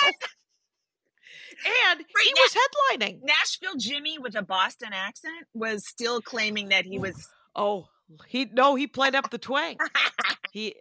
[1.65, 3.19] and he Right, was headlining.
[3.23, 7.27] Nashville Jimmy with a Boston accent was still claiming that he was.
[7.55, 7.87] Oh,
[8.27, 9.77] he no, he played up the twang.
[10.51, 10.75] He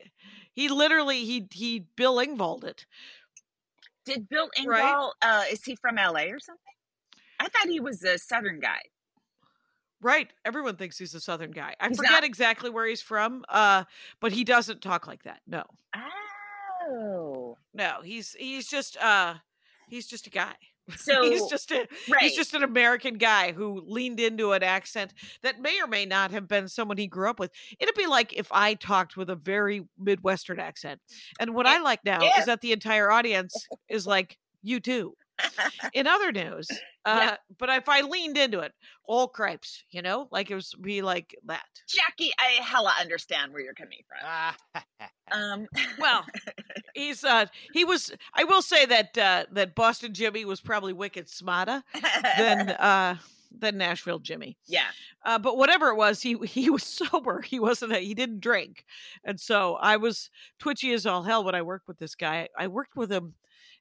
[0.53, 2.87] he literally he he Bill Engvalled it.
[4.09, 4.83] Did Bill Right.
[4.85, 5.11] Engvall?
[5.23, 6.31] Uh, is he from L.A.
[6.31, 6.63] or something?
[7.41, 8.81] I thought he was a Southern guy.
[10.01, 11.75] Right, everyone thinks he's a Southern guy.
[11.81, 12.25] I He's forget not.
[12.25, 13.83] exactly where he's from, uh,
[14.21, 15.41] but he doesn't talk like that.
[15.47, 15.65] No,
[16.91, 19.35] Oh, no, he's he's just uh
[19.89, 20.55] he's just a guy.
[20.97, 22.23] so he's just a right.
[22.23, 26.31] He's just an American guy who leaned into an accent that may or may not
[26.31, 27.51] have been someone he grew up with.
[27.79, 31.01] It'd be like if I talked with a very Midwestern accent.
[31.41, 32.41] And what I like now Yeah.
[32.41, 35.15] is that the entire audience is like, you too.
[35.93, 36.69] In other news,
[37.05, 37.37] uh, Yeah.
[37.59, 38.73] but if I leaned into it,
[39.05, 41.67] all cripes, you know, like it was be like that.
[41.89, 44.19] Jackie, I hella understand where you're coming from.
[44.25, 44.57] Ah.
[45.33, 45.67] Um,
[45.99, 46.25] Well,
[46.95, 51.29] he's uh he was I will say that uh that Boston Jimmy was probably wicked
[51.29, 51.83] smarter
[52.37, 53.17] than uh
[53.51, 54.59] than Nashville Jimmy.
[54.67, 54.89] yeah,
[55.25, 57.41] Uh, but whatever it was, he he was sober.
[57.41, 57.93] He wasn't.
[57.93, 58.85] A, he didn't drink,
[59.25, 62.49] and so I was twitchy as all hell when I worked with this guy.
[62.59, 63.35] I worked with him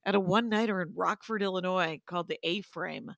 [0.08, 3.14] at a one nighter in Rockford, Illinois, called the A Frame,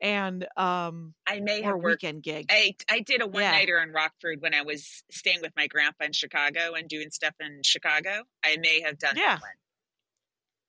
[0.00, 2.02] and um I may have worked.
[2.02, 2.46] weekend gig.
[2.50, 3.52] I I did a one Yeah.
[3.52, 7.34] nighter in Rockford when I was staying with my grandpa in Chicago and doing stuff
[7.40, 8.24] in Chicago.
[8.44, 9.36] I may have done Yeah.
[9.36, 9.50] that one.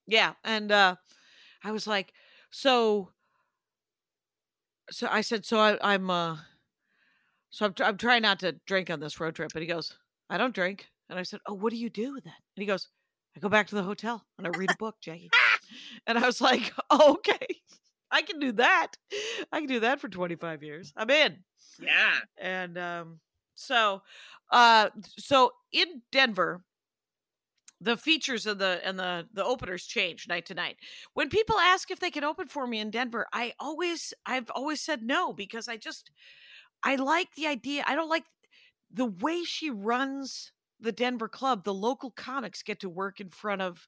[0.08, 0.95] Yeah, and uh
[1.63, 2.13] I was like,
[2.51, 3.10] so,
[4.91, 6.38] so I said, so I, I'm uh,
[7.49, 9.97] so I'm I'm trying not to drink on this road trip, and he goes,
[10.30, 12.34] I don't drink, and I said, oh, what do you do then?
[12.56, 12.88] And he goes,
[13.36, 15.30] I go back to the hotel and I read a book, Jackie.
[16.08, 17.47] And I was like, oh, okay,
[18.12, 18.93] I can do that.
[19.51, 20.93] I can do that for 25 years.
[20.95, 21.38] I'm in.
[21.82, 22.19] Yeah.
[22.38, 23.19] And um,
[23.56, 24.01] so,
[24.51, 26.62] uh, so in Denver,
[27.82, 30.78] the features of the and the the openers change night to night.
[31.13, 34.82] When people ask if they can open for me in Denver, I always I've always
[34.82, 36.10] said no because I just
[36.84, 37.84] I like the idea.
[37.86, 38.23] I don't like
[38.91, 41.63] the way she runs the Denver club.
[41.63, 43.88] The local comics get to work in front of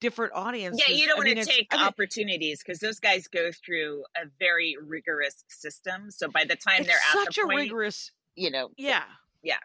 [0.00, 0.82] different audiences.
[0.86, 3.50] Yeah, you don't I want mean, to take I mean, opportunities because those guys go
[3.52, 6.10] through a very rigorous system.
[6.10, 9.04] So by the time they're at such the a point, rigorous you know, yeah
[9.42, 9.56] Yeah.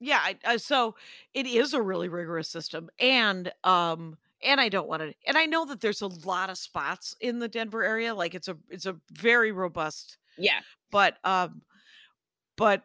[0.00, 0.96] yeah I, I, so
[1.34, 5.46] it is a really rigorous system and um and i don't want to and i
[5.46, 8.86] know that there's a lot of spots in the denver area like it's a it's
[8.86, 11.62] a very robust yeah, but um
[12.56, 12.82] but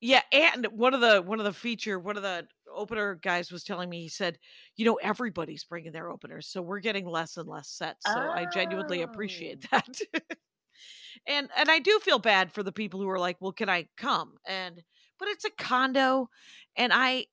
[0.00, 3.64] yeah and one of the one of the feature one of the opener guys was
[3.64, 4.38] telling me he said
[4.76, 8.44] you know everybody's bringing their openers so we're getting less and less sets so i
[8.46, 9.72] genuinely appreciate Oh.
[9.72, 10.00] that
[11.26, 13.88] and and i do feel bad for the people who are like well can i
[13.96, 14.82] come and
[15.18, 16.28] but it's a condo
[16.76, 17.26] and i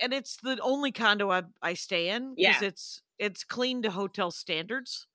[0.00, 2.62] and it's the only condo i, I stay in because Yeah.
[2.62, 5.06] it's it's clean to hotel standards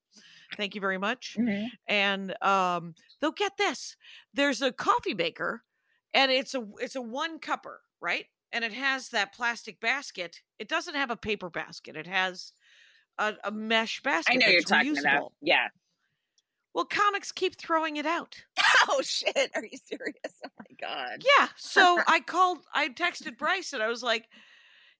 [0.57, 1.69] thank you very much Mhm.
[1.87, 3.97] and um they'll get this
[4.33, 5.63] there's a coffee maker
[6.13, 10.67] and it's a it's a one cupper right and it has that plastic basket it
[10.67, 12.51] doesn't have a paper basket it has
[13.17, 15.01] a, a mesh basket I know you're talking reusable.
[15.01, 15.33] about.
[15.41, 15.67] Yeah.
[16.73, 18.35] well comics keep throwing it out
[18.87, 19.51] Oh shit!
[19.55, 20.15] Are you serious?
[20.45, 21.23] Oh my god.
[21.37, 24.25] yeah so i called i texted bryce and i was like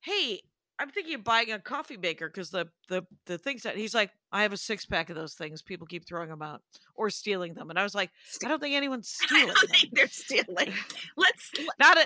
[0.02, 0.42] hey
[0.80, 4.12] i'm thinking of buying a coffee maker because the the the things that he's like
[4.32, 6.62] i have a six pack of those things people keep throwing them out
[6.96, 8.12] or stealing them and i was like
[8.46, 9.44] i don't think anyone's stealing.
[9.50, 10.74] I don't them think they're stealing.
[11.18, 12.06] Let's not a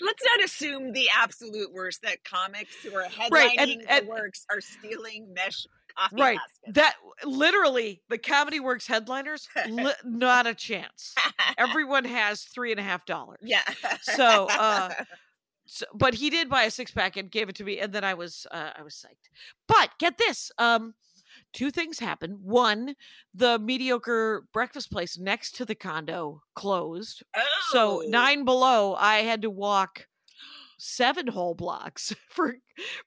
[0.00, 4.44] let's not assume the absolute worst that comics who are headlining Right, and- the works
[4.50, 6.38] are stealing mesh coffee right.
[6.38, 6.74] basket.
[6.74, 11.14] That literally the Comedy Works headliners, li- not a chance.
[11.58, 13.38] Everyone has three and a half dollars.
[13.42, 13.62] yeah.
[14.02, 14.90] So, uh,
[15.64, 18.04] So, but he did buy a six pack and gave it to me, and then
[18.04, 19.30] I was uh, I was psyched.
[19.68, 20.92] But get this, um,
[21.52, 22.38] two things happened.
[22.42, 22.94] One,
[23.34, 27.22] the mediocre breakfast place next to the condo closed.
[27.36, 27.42] Oh.
[27.70, 30.06] So nine below, I had to walk
[30.78, 32.56] seven whole blocks for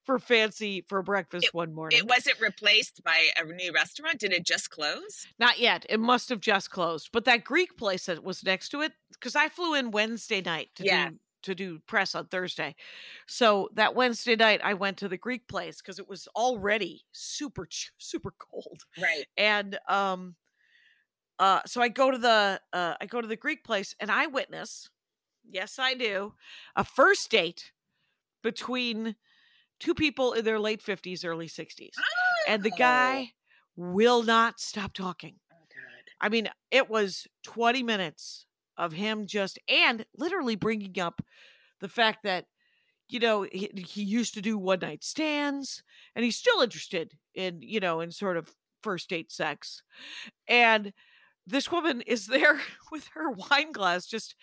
[0.05, 1.99] for fancy for breakfast one morning.
[1.99, 4.19] It wasn't replaced by a new restaurant.
[4.19, 5.27] Did it just close?
[5.39, 5.85] Not yet.
[5.89, 7.09] It must have just closed.
[7.11, 10.69] But that Greek place that was next to it, because I flew in Wednesday night
[10.75, 11.09] to Yeah.
[11.09, 12.75] do to do press on Thursday.
[13.27, 17.67] So that Wednesday night, I went to the Greek place because it was already super
[17.97, 18.81] super cold.
[19.01, 19.25] Right.
[19.37, 20.35] And um,
[21.39, 24.27] uh, so I go to the uh, I go to the Greek place and I
[24.27, 24.89] witness,
[25.49, 26.33] yes, I do,
[26.75, 27.71] a first date
[28.41, 29.15] between
[29.79, 31.95] two people in their late fifties, early sixties,
[32.47, 32.77] and the Oh.
[32.77, 33.31] guy
[33.75, 35.35] will not stop talking.
[35.51, 36.11] Oh, God.
[36.21, 38.45] I mean, it was 20 minutes
[38.77, 41.21] of him just and literally bringing up
[41.79, 42.45] the fact that
[43.07, 45.83] you know he, he used to do one night stands
[46.15, 48.49] and he's still interested in you know in sort of
[48.85, 49.81] first date sex.
[50.47, 50.93] And
[51.47, 52.61] this woman is there
[52.91, 54.35] with her wine glass just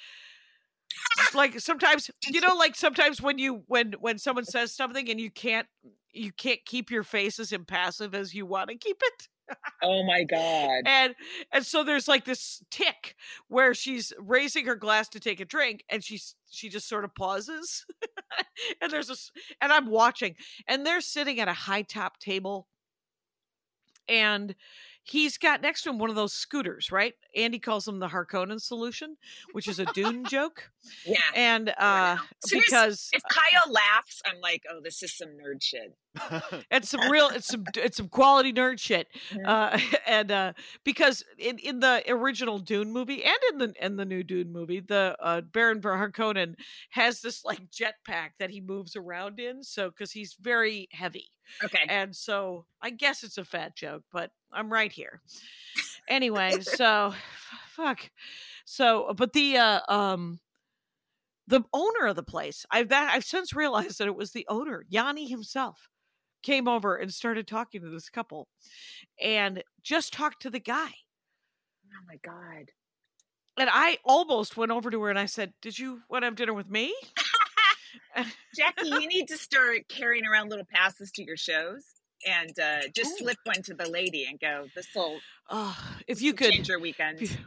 [1.16, 5.18] just like sometimes you know like sometimes when you when when someone says something and
[5.18, 5.66] you can't
[6.12, 9.28] you can't keep your face as impassive as you want to keep it
[9.82, 10.82] Oh my God.
[10.86, 11.14] and
[11.52, 13.16] and so there's like this tick
[13.48, 17.14] where she's raising her glass to take a drink and she's she just sort of
[17.14, 17.84] pauses
[18.82, 19.16] and there's a
[19.60, 20.34] and i'm watching
[20.68, 22.68] and they're sitting at a high top table
[24.08, 24.54] and
[25.04, 28.60] he's got next to him one of those scooters right andy calls them the harkonnen
[28.60, 29.16] solution
[29.52, 30.70] which is a dune joke
[31.06, 31.16] Yeah.
[31.34, 32.16] and uh.
[32.46, 35.96] So here's- because If Kyle laughs, I'm like, oh, this is some nerd shit.
[36.70, 39.08] it's some real it's some it's some quality nerd shit
[39.46, 40.52] uh and uh
[40.84, 44.80] because in in the original dune movie and in the in the new dune movie
[44.80, 46.54] the uh baron harkonnen
[46.90, 51.30] has this like jetpack that he moves around in so because he's very heavy.
[51.64, 51.86] Okay.
[51.88, 55.22] and so i guess it's a fat joke but i'm right here.
[56.08, 57.14] Anyway so
[57.68, 58.10] fuck.
[58.64, 60.40] So but the uh um
[61.48, 64.84] the owner of the place i've that i've since realized that it was the owner
[64.88, 65.88] yanni himself
[66.42, 68.48] came over and started talking to this couple
[69.22, 70.90] and just talked to the guy
[71.94, 72.70] Oh my God.
[73.58, 76.36] and i almost went over to her and i said did you want to have
[76.36, 76.94] dinner with me
[78.54, 81.82] Jackie, you need to start carrying around little passes to your shows
[82.26, 83.24] and uh, just Ooh.
[83.24, 85.18] slip one to the lady and go, this will
[85.50, 85.76] oh
[86.06, 87.20] if you could change your weekend.
[87.22, 87.38] if you,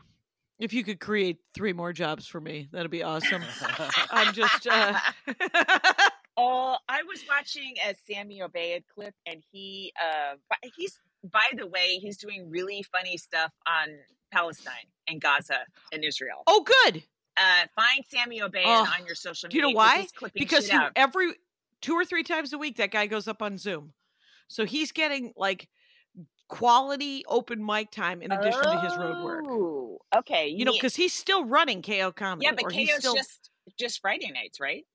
[0.59, 3.43] if you could create three more jobs for me that'd be awesome
[4.11, 4.99] i'm just uh
[6.37, 10.35] Oh, I was watching a Sammy Obeid clip, and he, uh,
[10.75, 13.87] he's by the way, he's doing really funny stuff on
[14.31, 14.73] Palestine
[15.07, 15.59] and Gaza
[15.91, 16.43] and Israel.
[16.47, 17.03] oh good
[17.37, 19.61] Uh, find Sammy Obeid Oh, on your social media.
[19.61, 20.07] do you know why?
[20.33, 21.33] Because he, every
[21.81, 23.93] two or three times a week that guy goes up on zoom
[24.47, 25.67] so he's getting like
[26.47, 30.47] quality open mic time in addition to his road work Oh, okay.
[30.47, 34.31] you know because he's still running ko comedy yeah, but KO's still just just Friday
[34.31, 34.85] nights, right?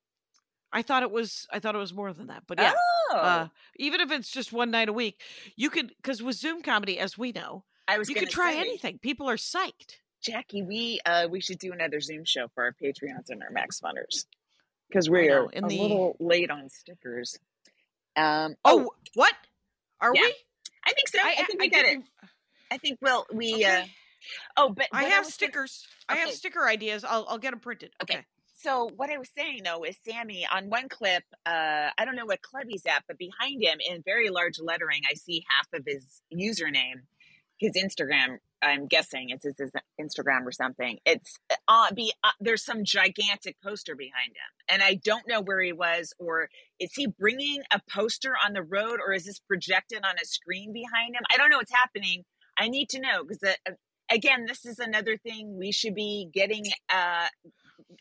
[0.73, 2.73] I thought it was i thought it was more than that but yeah
[3.13, 5.21] Oh, uh, even if it's just one night a week
[5.57, 8.61] you could because with zoom comedy as we know I was you could try say,
[8.61, 12.73] anything people are psyched Jackie, we uh we should do another Zoom show for our
[12.73, 14.27] Patreons and our Max Funders
[14.89, 17.39] because we are in a the- little late on stickers.
[18.17, 19.33] Um, oh, what
[19.99, 20.35] are Yeah, we
[20.85, 21.19] I think so.
[21.23, 21.99] I, think we I got it.
[22.71, 23.65] I think well we.
[23.65, 23.91] uh okay.
[24.59, 25.87] Oh, but I have was gonna- stickers.
[26.07, 27.03] I have sticker ideas.
[27.03, 27.93] I'll I'll get them printed.
[28.03, 28.17] Okay.
[28.19, 28.27] Okay.
[28.63, 32.27] So what I was saying though is Sammy on one clip, uh, I don't know
[32.27, 35.87] what club he's at, but behind him in very large lettering, I see half of
[35.87, 37.03] his username,
[37.59, 38.39] his Instagram.
[38.63, 40.99] I'm guessing it's his, his Instagram or something.
[41.07, 45.63] It's uh, be uh, there's some gigantic poster behind him, and I don't know where
[45.63, 50.05] he was, or is he bringing a poster on the road, or is this projected
[50.05, 51.23] on a screen behind him?
[51.31, 52.25] I don't know what's happening.
[52.59, 53.73] I need to know because uh,
[54.11, 56.67] again, this is another thing we should be getting.
[56.93, 57.29] Uh,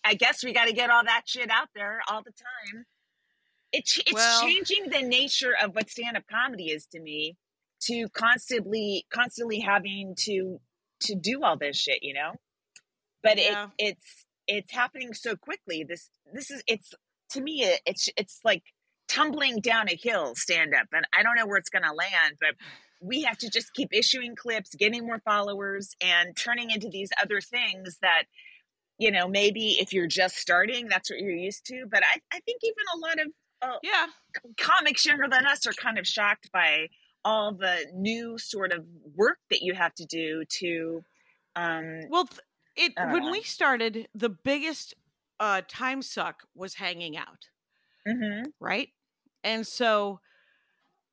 [0.04, 2.86] I guess we got to get all that shit out there all the time.
[3.72, 7.38] It's it's Well- changing the nature of what stand up comedy is to me,
[7.82, 10.60] to constantly constantly having to
[11.02, 12.34] to do all this shit, you know.
[13.24, 13.70] But Yeah.
[13.78, 15.84] it it's it's happening so quickly.
[15.88, 16.94] This this is it's
[17.32, 18.64] to me it, it's it's like
[19.08, 22.38] tumbling down a hill stand up, and I don't know where it's going to land,
[22.40, 22.56] but
[23.02, 27.40] we have to just keep issuing clips, getting more followers, and turning into these other
[27.42, 28.24] things that
[29.00, 32.42] you know maybe if you're just starting that's what you're used to but i, I
[32.42, 33.28] think even a lot of
[33.62, 34.08] uh, Yeah.
[34.58, 36.90] comics younger than us are kind of shocked by
[37.26, 38.86] all the new sort of
[39.16, 41.04] work that you have to do to
[41.56, 42.42] um Well, th-
[42.76, 43.30] it when know.
[43.30, 44.94] we started, the biggest
[45.40, 47.50] uh, time suck was hanging out,
[48.06, 48.52] mhm.
[48.60, 48.90] right?
[49.44, 50.20] And so,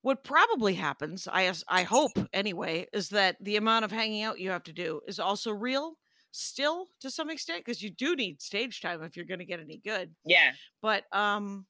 [0.03, 4.51] what probably happens, I I hope anyway, is that the amount of hanging out you
[4.51, 5.99] have to do is also real,
[6.37, 9.61] still to some extent, because you do need stage time if you're going to get
[9.61, 10.15] any good.
[10.25, 11.67] yeah But um,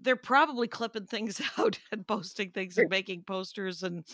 [0.00, 4.04] they're probably clipping things out and posting things and making posters and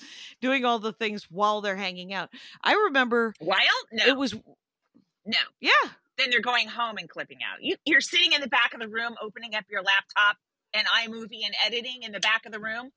[0.40, 2.30] doing all the things while they're hanging out.
[2.62, 4.34] I remember wild no it was
[5.26, 5.70] no yeah.
[6.18, 8.88] then they're going home and clipping out you, you're sitting in the back of the
[8.88, 10.36] room opening up your laptop
[10.72, 12.90] and iMovie and editing in the back of the room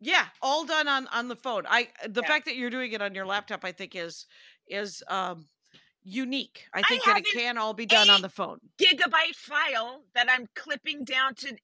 [0.00, 1.64] Yeah, all done on on the phone.
[1.68, 2.28] I the Yeah.
[2.28, 4.26] fact that you're doing it on your laptop, I think is
[4.68, 5.48] is um
[6.04, 6.66] unique.
[6.74, 8.58] I I think that it can all be done on the phone.
[8.78, 11.56] gigabyte file that I'm clipping down to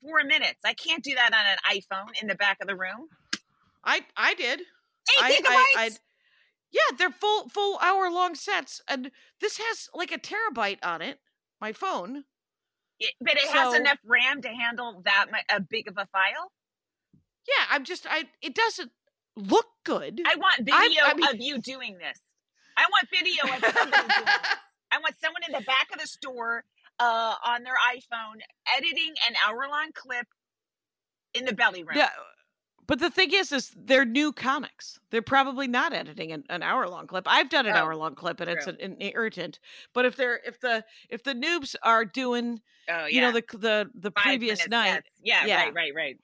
[0.00, 0.60] four minutes.
[0.64, 3.08] I can't do that on an iPhone in the back of the room.
[3.84, 4.60] I I did.
[4.60, 5.44] Eight I, gigabytes.
[5.46, 5.90] I, I
[6.72, 11.20] yeah, they're full full hour long sets, and this has like a terabyte on it.
[11.60, 12.24] My phone.
[12.98, 16.52] It- but it has enough RAM to handle that mu- a big of a file.
[17.46, 18.24] Yeah, I'm just I.
[18.42, 18.90] It doesn't
[19.36, 20.20] look good.
[20.26, 22.18] I want I- video I mean- of you doing this.
[22.76, 24.56] I want video of somebody doing this.
[24.92, 26.64] I want someone in the back of the store
[26.98, 28.40] uh, on their iPhone
[28.76, 30.26] editing an hour long clip
[31.34, 31.96] in the belly room.
[31.96, 32.10] Yeah,
[32.86, 34.98] but the thing is, is they're new comics.
[35.10, 37.24] They're probably not editing an, an hour long clip.
[37.26, 39.58] I've done an Oh, hour long clip, and it's an, an irritant.
[39.92, 43.06] But if they're if the if the noobs are doing, Oh, yeah.
[43.06, 45.04] you know, the the the Five previous minute night.
[45.22, 45.64] Yeah, Yeah.
[45.64, 46.18] right, right, right.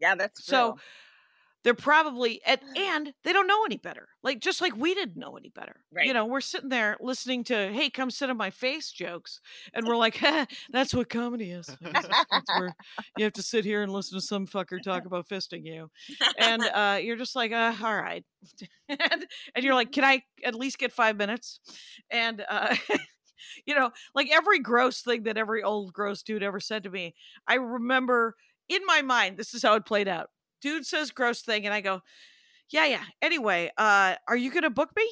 [0.00, 0.80] Yeah, that's So, true.
[1.64, 4.08] They're probably at, and they don't know any better.
[4.22, 5.76] Like just like we didn't know any better.
[5.92, 6.06] Right.
[6.06, 9.40] You know, we're sitting there listening to "Hey, come sit on my face" jokes,
[9.74, 10.20] and we're like,
[10.70, 11.66] "That's what comedy is.
[11.80, 12.74] That's, that's where
[13.16, 15.90] you have to sit here and listen to some fucker talk about fisting you."
[16.38, 18.24] and uh, you're just like, uh, all right.
[18.88, 21.60] and, and you're like, can I at least get five minutes?
[22.10, 22.76] And, uh,
[23.66, 27.14] you know, like every gross thing that every old gross dude ever said to me,
[27.46, 28.34] I remember
[28.68, 30.30] in my mind, this is how it played out.
[30.60, 32.02] Dude says gross thing, and I go,
[32.70, 33.04] yeah, yeah.
[33.22, 35.08] Anyway, uh, are you going to book me?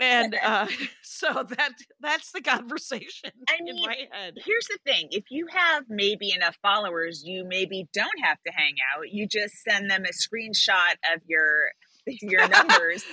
[0.00, 0.66] And uh,
[1.02, 4.34] so that that's the conversation I in mean, my head.
[4.44, 8.74] Here's the thing if you have maybe enough followers, you maybe don't have to hang
[8.96, 9.06] out.
[9.10, 11.70] You just send them a screenshot of your
[12.06, 13.04] your numbers.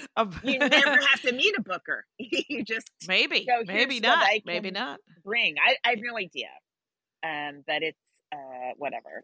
[0.43, 2.05] You never have to meet a booker.
[2.17, 4.99] you just maybe, So maybe not, maybe not.
[5.23, 5.55] bring.
[5.65, 6.49] I, I have no idea.
[7.23, 7.97] Um, but it's
[8.31, 9.23] uh, whatever.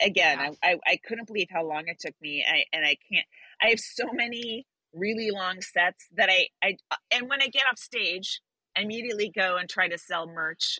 [0.00, 0.50] Again, Yeah.
[0.62, 2.44] I, I I couldn't believe how long it took me.
[2.48, 3.26] I and I can't.
[3.62, 7.64] I have so many really long sets that I I uh, and when I get
[7.70, 8.40] off stage,
[8.76, 10.78] I immediately go and try to sell merch.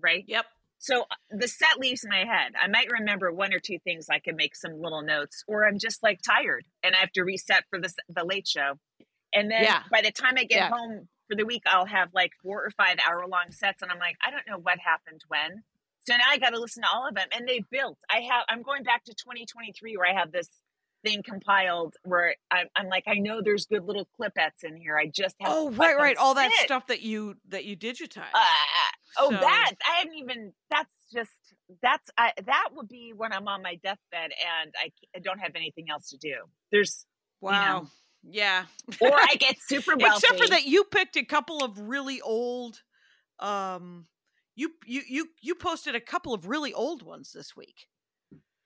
[0.00, 0.24] Right.
[0.26, 0.46] Yep.
[0.78, 2.52] So uh, the set leaves my head.
[2.60, 4.08] I might remember one or two things.
[4.10, 7.22] I can make some little notes, or I'm just like tired and I have to
[7.22, 8.74] reset for the the late show.
[9.32, 9.82] And then Yeah.
[9.90, 10.70] by the time I get Yeah.
[10.70, 13.98] home for the week, I'll have like four or five hour long sets, and I'm
[13.98, 15.62] like, I don't know what happened when.
[16.06, 17.98] So now I got to listen to all of them, and they built.
[18.10, 18.44] I have.
[18.48, 20.48] I'm going back to 2023 where I have this
[21.04, 24.96] thing compiled where I'm, I'm like, I know there's good little clipettes in here.
[24.96, 25.50] I just have.
[25.52, 26.16] Oh, right, right.
[26.16, 28.34] All that stuff that you that you digitized.
[28.34, 28.40] Uh,
[29.18, 30.52] oh, So- that I haven't even.
[30.70, 31.30] That's just
[31.82, 35.86] that's I, that would be when I'm on my deathbed and I don't have anything
[35.90, 36.34] else to do.
[36.70, 37.06] There's
[37.40, 37.88] wow.
[38.22, 38.64] Yeah.
[39.00, 40.26] or I get super wealthy.
[40.26, 42.82] Except for that you picked a couple of really old
[43.40, 44.06] um
[44.54, 47.86] you you you you posted a couple of really old ones this week.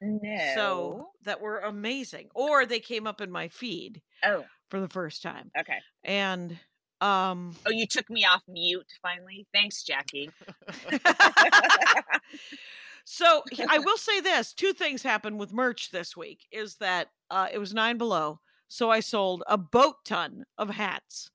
[0.00, 0.52] No.
[0.54, 2.28] So that were amazing.
[2.34, 5.50] Or they came up in my feed oh, for the first time.
[5.58, 5.78] okay.
[6.04, 6.58] And
[7.00, 9.46] um Oh, you took me off mute finally.
[9.52, 10.30] Thanks, Jackie.
[13.04, 16.46] so I will say this: two things happened with merch this week.
[16.52, 21.30] Is that uh, it was nine below, so I sold a boat ton of hats.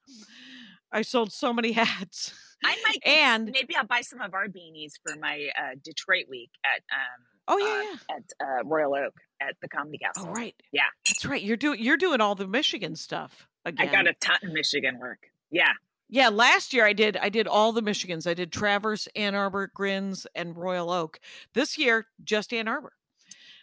[0.93, 4.93] I sold so many hats, I might and maybe I'll buy some of our beanies
[5.05, 8.15] for my uh, Detroit week at um oh uh, yeah, yeah.
[8.15, 10.27] at uh, Royal Oak at the Comedy Castle.
[10.29, 10.83] Oh right, Yeah.
[11.05, 11.41] that's right.
[11.41, 13.89] You're doing you're doing all the Michigan stuff again.
[13.89, 15.27] I got a ton of Michigan work.
[15.51, 15.73] Yeah.
[16.09, 18.27] Yeah, last year I did I did all the Michigans.
[18.27, 21.19] I did Traverse, Ann Arbor, Grins, and Royal Oak.
[21.53, 22.93] This year, just Ann Arbor.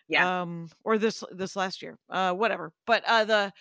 [0.09, 0.43] Yeah.
[0.43, 1.97] Um, or this this last year.
[2.11, 2.73] Uh whatever.
[2.87, 3.53] But uh the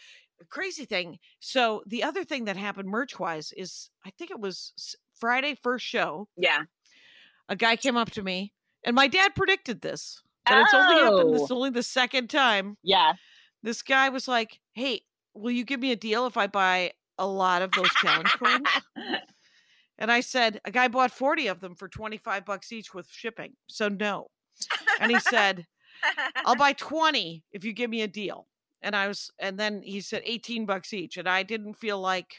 [0.45, 4.73] crazy thing, so the other thing that happened merch wise is I think it was
[5.19, 6.27] Friday first show.
[6.37, 6.63] Yeah.
[7.49, 10.21] A guy came up to me, and my dad predicted this.
[10.45, 11.31] But it's only happened oh!
[11.33, 11.45] this Oh.
[11.45, 12.77] is only the second time.
[12.83, 13.13] Yeah.
[13.61, 15.01] This guy was like, Hey,
[15.33, 18.67] will you give me a deal if I buy a lot of those challenge coins?
[20.01, 23.57] And I said, a guy bought 40 of them for 25 bucks each with shipping.
[23.67, 24.27] So no.
[25.01, 25.65] And he said,
[26.45, 28.47] I'll buy 20 if you give me a deal.
[28.81, 31.17] And I was, and then he said 18 bucks each.
[31.17, 32.37] And I didn't feel like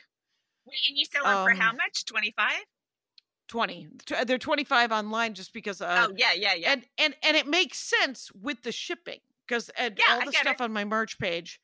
[0.67, 2.05] Wait, and you sell them for how Um, much?
[2.05, 2.63] Twenty five?
[3.49, 3.89] 20.
[4.27, 6.73] They're 25 online just because, uh, oh yeah, yeah, yeah.
[6.73, 10.57] and, and, and it makes sense with the shipping because and Yeah, all the stuff
[10.57, 10.61] it.
[10.61, 11.61] on my merch page.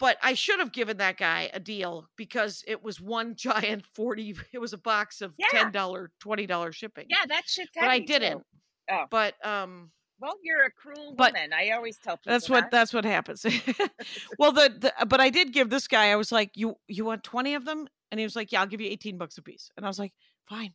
[0.00, 4.34] But I should have given that guy a deal because it was one giant 40,
[4.52, 5.70] it was a box of Yeah.
[5.70, 5.72] $10,
[6.20, 7.06] $20 shipping.
[7.08, 8.42] yeah, that shit's but I didn't.
[8.90, 9.04] Oh.
[9.10, 9.92] But, um,
[10.22, 11.52] Well, you're a cruel But woman.
[11.52, 12.70] I always tell people That's what that.
[12.70, 13.44] that's what happens.
[14.38, 16.12] well, the, the but I did give this guy.
[16.12, 18.68] I was like, "You you want twenty of them?" And he was like, "Yeah, I'll
[18.68, 20.12] give you eighteen bucks a piece." And I was like,
[20.48, 20.74] "Fine."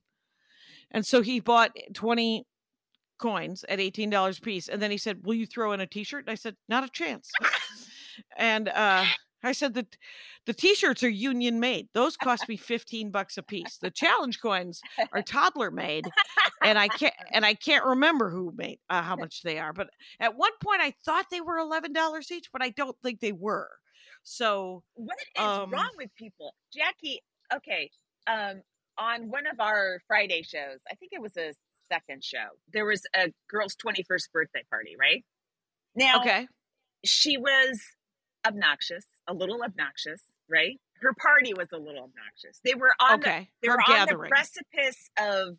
[0.91, 2.45] And so he bought twenty
[3.19, 4.67] coins at eighteen dollars a piece.
[4.67, 6.89] And then he said, "Will you throw in a T-shirt?" And I said, "Not a
[6.89, 7.31] chance."
[8.37, 9.05] and uh,
[9.43, 9.97] I said that
[10.45, 11.87] the T-shirts are union made.
[11.93, 13.77] Those cost me fifteen bucks a piece.
[13.77, 14.81] The challenge coins
[15.13, 16.07] are toddler made,
[16.63, 19.73] and I can't and I can't remember who made uh, how much they are.
[19.73, 23.19] But at one point, I thought they were eleven dollars each, but I don't think
[23.19, 23.69] they were.
[24.23, 26.53] So What is Um, wrong with people?
[26.73, 27.21] Jackie,
[27.53, 27.91] okay,
[28.27, 28.61] um,
[28.97, 31.53] on one of our Friday shows, I think it was a
[31.87, 35.23] second show, there was a girl's 21st birthday party, right?
[35.95, 36.47] Now, okay,
[37.05, 37.79] she was
[38.45, 40.79] obnoxious, a little obnoxious, right?
[41.01, 42.59] Her party was a little obnoxious.
[42.63, 45.57] They were on the, they her were on the precipice of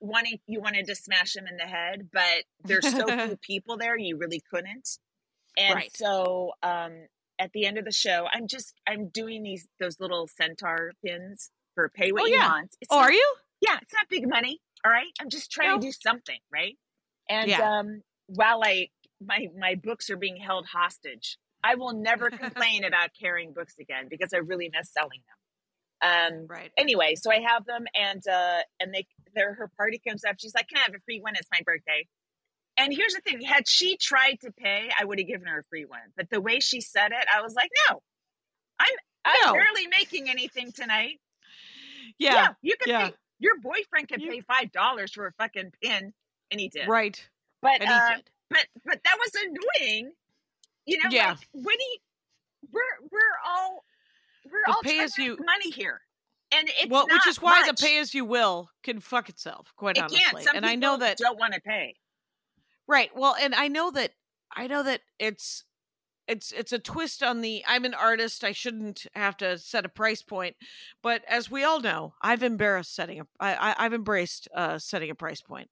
[0.00, 3.98] wanting you wanted to smash them in the head, but there's so few people there,
[3.98, 4.98] you really couldn't.
[5.56, 5.96] And Right.
[5.96, 7.06] so um
[7.38, 11.50] at the end of the show, I'm just I'm doing these those little centaur pins
[11.74, 12.48] for pay what Oh, you yeah.
[12.48, 12.76] want.
[12.80, 13.34] It's Oh, not- are you?
[13.60, 14.60] yeah, it's not big money.
[14.84, 15.10] All right.
[15.20, 15.76] I'm just trying No.
[15.76, 16.78] to do something, right?
[17.28, 17.78] And Yeah.
[17.80, 18.88] um while I
[19.20, 24.06] my my books are being held hostage, I will never complain about carrying books again
[24.08, 25.36] because I really miss selling them.
[26.02, 26.70] Um Right.
[26.76, 30.36] anyway, so I have them and uh and they their her party comes up.
[30.38, 31.34] She's like, Can I have a free one?
[31.36, 32.06] It's my birthday.
[32.76, 35.64] And here's the thing, had she tried to pay, I would have given her a
[35.64, 36.00] free one.
[36.16, 38.02] But the way she said it, I was like, No,
[38.78, 38.94] I'm
[39.24, 39.52] I'm No.
[39.52, 41.20] barely making anything tonight.
[42.18, 42.48] Yeah.
[42.62, 43.08] you can yeah.
[43.08, 46.12] pay your boyfriend You- pay five dollars for a fucking pin,
[46.50, 46.88] and he did.
[46.88, 47.22] Right.
[47.62, 48.30] But uh, did.
[48.48, 50.12] but but that was annoying.
[50.86, 51.30] You know, Yeah.
[51.30, 52.00] like when he
[52.72, 53.84] we're we're all
[54.44, 56.00] we're The all pay as you- money here.
[56.52, 57.76] And it's well, which is why much.
[57.76, 60.44] the pay as you will can fuck itself, quite it honestly.
[60.54, 61.94] and I know that don't want to pay.
[62.88, 63.14] Right.
[63.14, 64.12] Well, and I know that
[64.56, 65.62] I know that it's
[66.26, 69.88] it's it's a twist on the I'm an artist, I shouldn't have to set a
[69.88, 70.56] price point.
[71.02, 75.10] But as we all know, I've embarrassed setting a I, I I've embraced uh setting
[75.10, 75.70] a price point.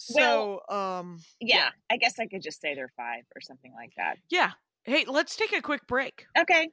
[0.00, 4.16] So um Yeah, I guess I could just say they're five or something like that.
[4.30, 4.52] yeah.
[4.84, 6.24] Hey, let's take a quick break.
[6.38, 6.68] Okay.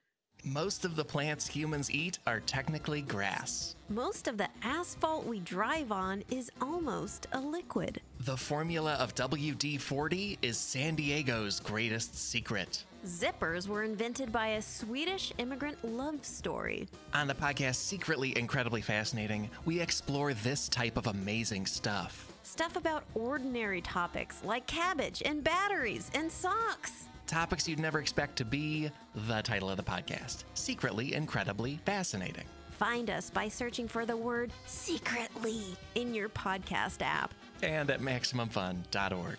[0.45, 3.75] Most of the plants humans eat are technically grass.
[3.89, 7.99] Most of the asphalt we drive on is almost a liquid.
[8.21, 12.85] The formula of WD 40 is San Diego's greatest secret.
[13.05, 16.87] Zippers were invented by a Swedish immigrant love story.
[17.13, 22.31] On the podcast Secretly Incredibly Fascinating, we explore this type of amazing stuff.
[22.47, 27.09] Stuff about ordinary topics like cabbage and batteries and socks.
[27.27, 28.89] Topics you'd never expect to be
[29.27, 32.45] the title of the podcast Secretly Incredibly Fascinating.
[32.71, 35.61] Find us by searching for the word secretly
[35.95, 37.33] in your podcast app.
[37.61, 39.37] And at MaximumFun.org.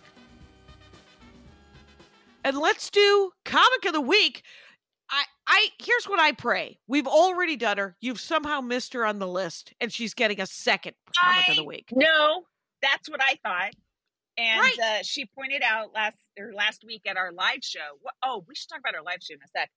[2.44, 4.42] And let's do comic of the week.
[5.08, 6.78] I I here's what I pray.
[6.86, 7.96] We've already done her.
[8.02, 11.64] You've somehow missed her on the list and she's getting a second comic of the
[11.64, 11.88] week.
[11.90, 12.44] No,
[12.82, 13.72] that's what I thought.
[14.36, 14.78] And Right.
[15.00, 17.98] uh, she pointed out last or last week at our live show.
[18.04, 19.70] wh- Oh, we should talk about our live show in a sec.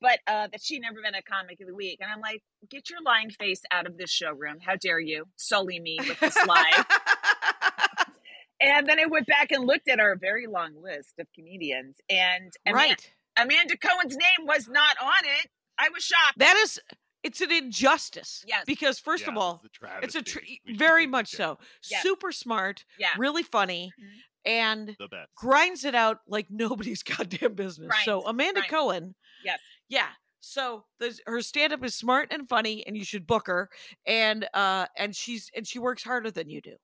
[0.00, 2.88] But uh, that she never been a comic of the week, and I'm like, get
[2.88, 4.56] your lying face out of this showroom.
[4.58, 6.84] How dare you sully me with this lie?
[8.60, 12.52] and then I went back and looked at our very long list of comedians, and
[12.66, 13.10] Ama- right.
[13.38, 15.50] Amanda Cohen's name was not on it.
[15.78, 16.38] I was shocked.
[16.38, 16.80] That is
[17.22, 18.44] it's an injustice.
[18.46, 18.64] Yes.
[18.66, 20.60] Because first of all, it's a, it's a tr- travesty.
[20.66, 21.58] We should very much so.
[21.90, 22.02] Yes.
[22.02, 24.08] Super smart, Yeah, really funny, Mhm.
[24.46, 25.34] and The best.
[25.36, 27.92] grinds it out like nobody's goddamn business.
[28.04, 28.70] So Amanda right.
[28.70, 29.14] Cohen,
[29.44, 29.58] yes.
[29.88, 30.08] yeah.
[30.42, 33.68] So there's, her stand up is smart and funny, and you should book her.
[34.06, 36.76] And uh, and she's and she works harder than you do.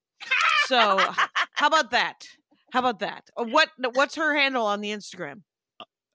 [0.66, 0.98] So
[1.54, 2.26] how about that?
[2.72, 3.24] How about that?
[3.36, 5.42] Uh, What what's her handle on the Instagram?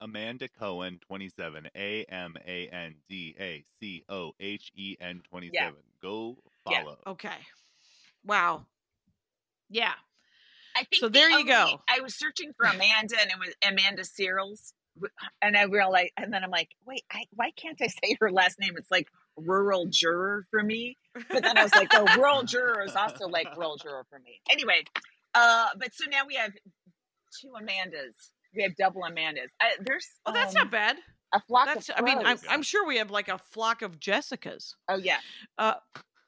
[0.01, 1.69] Amanda Cohen, 27.
[1.75, 5.73] A M A N D A C O H E N 27.
[6.01, 6.37] Go
[6.69, 6.83] Yeah.
[6.83, 6.97] follow.
[7.07, 7.37] Okay.
[8.25, 8.65] Wow.
[9.69, 9.93] Yeah.
[10.75, 11.81] I think So the there you only- go.
[11.87, 14.73] I was searching for Amanda, and it was Amanda Seales,
[15.41, 18.59] and I realized, and then I'm like, wait, I, why can't I say her last
[18.59, 18.73] name?
[18.77, 20.97] It's like rural juror for me.
[21.13, 24.41] But then I was like, oh, rural juror is also like rural juror for me.
[24.49, 24.83] Anyway,
[25.35, 26.51] uh, but so now we have
[27.39, 28.31] two Amandas.
[28.55, 29.47] We have double Amandas.
[29.61, 30.97] I, there's Oh, that's um, not bad.
[31.33, 31.89] a flock That's.
[31.95, 32.37] I mean, I'm.
[32.49, 34.73] I'm sure we have like a flock of Jessicas.
[34.89, 35.17] oh yeah.
[35.57, 35.75] Uh,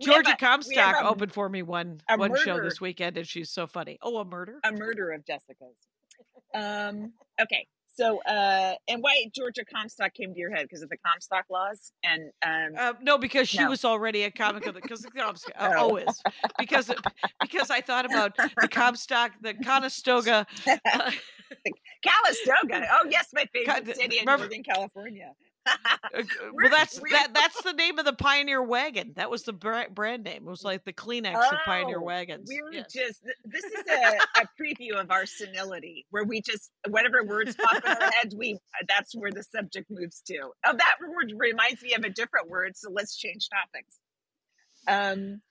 [0.00, 3.66] Georgia a- Comstock a- opened for me one one show this weekend, and she's so
[3.66, 3.98] funny.
[4.02, 4.58] Oh, a murder?
[4.64, 5.76] a murder of Jessica's.
[6.54, 7.12] Um.
[7.40, 7.66] Okay.
[8.00, 11.92] So, uh, and why Georgia Comstock came to your head because of the Comstock laws,
[12.02, 13.68] and um, Uh, no, because she No.
[13.68, 15.80] was already a comic of the because the Comstock uh, Oh.
[15.80, 16.08] always
[16.58, 16.90] because
[17.42, 20.46] because I thought about the Comstock, the Conestoga.
[20.92, 21.10] Uh,
[22.02, 22.86] Calistoga.
[22.92, 25.32] Oh yes, my favorite God, city in remember- Northern California.
[25.66, 25.76] uh,
[26.14, 27.28] We're- well, that's that.
[27.34, 29.12] That's the name of the Pioneer wagon.
[29.16, 30.42] That was the bra- brand name.
[30.46, 32.48] It was like the Kleenex of Pioneer Oh, wagons.
[32.50, 32.92] We're Yes.
[32.92, 37.84] just this is a, a preview of our senility, where we just whatever words pop
[37.84, 38.58] in our heads, we
[38.88, 40.38] that's where the subject moves to.
[40.64, 43.98] Oh, that word reminds me of a different word, so let's change topics.
[44.88, 45.42] Um,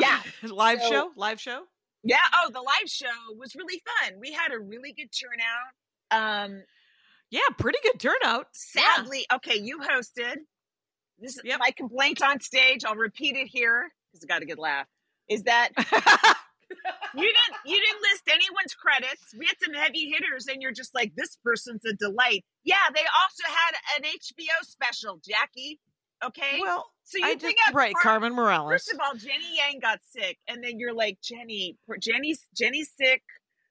[0.00, 1.10] yeah, live so- show.
[1.16, 1.62] Live show.
[2.04, 2.18] yeah.
[2.34, 4.20] Oh, the live show was really fun.
[4.20, 6.44] We had a really good turnout.
[6.50, 6.62] Um,
[7.30, 8.46] Yeah, pretty good turnout.
[8.74, 8.96] Yeah.
[8.96, 10.36] sadly, okay, you hosted.
[11.18, 11.58] This is Yep.
[11.60, 12.84] my complaint on stage.
[12.84, 14.86] I'll repeat it here because I got a good laugh.
[15.28, 19.34] Is that you didn't you didn't list anyone's credits.
[19.36, 22.44] We had some heavy hitters, and you're just like, this person's a delight.
[22.64, 25.80] Yeah, they also had an HBO special, Jackie.
[26.24, 28.72] Okay, well, so you I bring just up right, Car- Carmen Morales.
[28.72, 33.22] First of all, Jenny Yang got sick, and then you're like, Jenny, Jenny's Jenny's sick.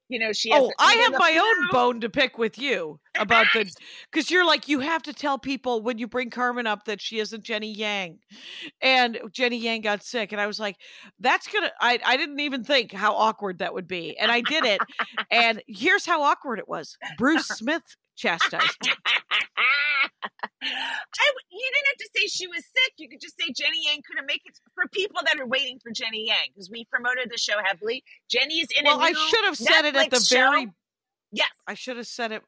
[0.09, 2.99] You know, she has Oh, I have my own flu- bone to pick with you
[3.19, 3.69] about the
[4.11, 7.19] because you're like you have to tell people when you bring Carmen up that she
[7.19, 8.19] isn't Jenny Yang,
[8.81, 10.77] and Jenny Yang got sick, and I was like,
[11.19, 11.71] that's gonna.
[11.81, 14.81] I I didn't even think how awkward that would be, and I did it,
[15.29, 16.97] and here's how awkward it was.
[17.17, 17.83] Bruce Smith
[18.17, 18.91] chastised me.
[20.63, 22.93] I, you didn't have to say she was sick.
[22.97, 25.91] You could just say Jenny Yang couldn't make it for people that are waiting for
[25.91, 28.03] Jenny Yang because we promoted the show heavily.
[28.29, 30.35] Jenny is in Well, a I should have said it at the Netflix show.
[30.51, 30.67] very.
[31.31, 32.43] yes, I should have said it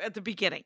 [0.00, 0.64] at the beginning,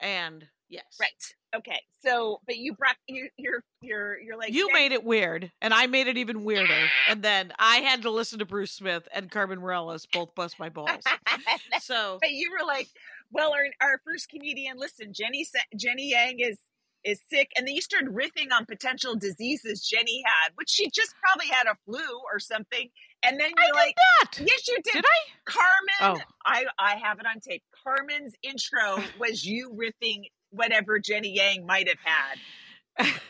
[0.00, 1.10] and yes, right.
[1.54, 5.74] Okay, so but you brought you you're you're you're like you made it weird, and
[5.74, 6.86] I made it even weirder.
[7.08, 10.68] And then I had to listen to Bruce Smith and Carmen Morales both bust my
[10.68, 11.02] balls.
[11.80, 12.88] So but you were like,
[13.30, 14.76] well, our our first comedian.
[14.78, 16.58] Listen, Jenny Jenny Yang is
[17.02, 21.14] is sick, and then you started riffing on potential diseases Jenny had, which she just
[21.24, 22.00] probably had a flu
[22.30, 22.88] or something.
[23.22, 24.40] And then I you're did like, not.
[24.46, 24.92] yes, you did.
[24.94, 25.30] Did I?
[25.44, 26.20] Carmen, Oh.
[26.44, 27.62] I I have it on tape.
[27.84, 33.12] Carmen's intro was you riffing whatever Jenny Yang might have had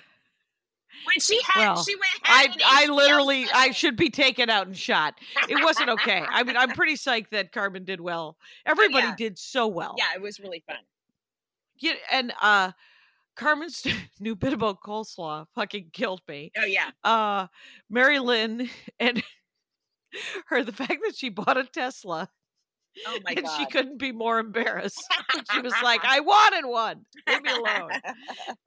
[1.04, 2.04] when she had Well, she went.
[2.24, 5.14] I I literally I should be taken out and shot.
[5.48, 6.22] It wasn't okay.
[6.28, 8.36] I mean, I'm pretty psyched that Carmen did well.
[8.66, 9.14] Everybody yeah.
[9.16, 9.94] did so well.
[9.98, 10.76] Yeah, it was really fun.
[11.78, 12.72] Yeah, and uh
[13.36, 13.86] Carmen's
[14.20, 16.52] new bit about coleslaw fucking killed me.
[16.58, 17.46] Oh yeah, Uh
[17.88, 19.22] Mary Lynn and
[20.46, 22.28] her the fact that she bought a Tesla
[23.06, 23.38] oh my god.
[23.38, 23.56] and god.
[23.58, 25.04] she couldn't be more embarrassed.
[25.52, 27.04] she was like, I wanted one.
[27.28, 27.90] Leave me alone.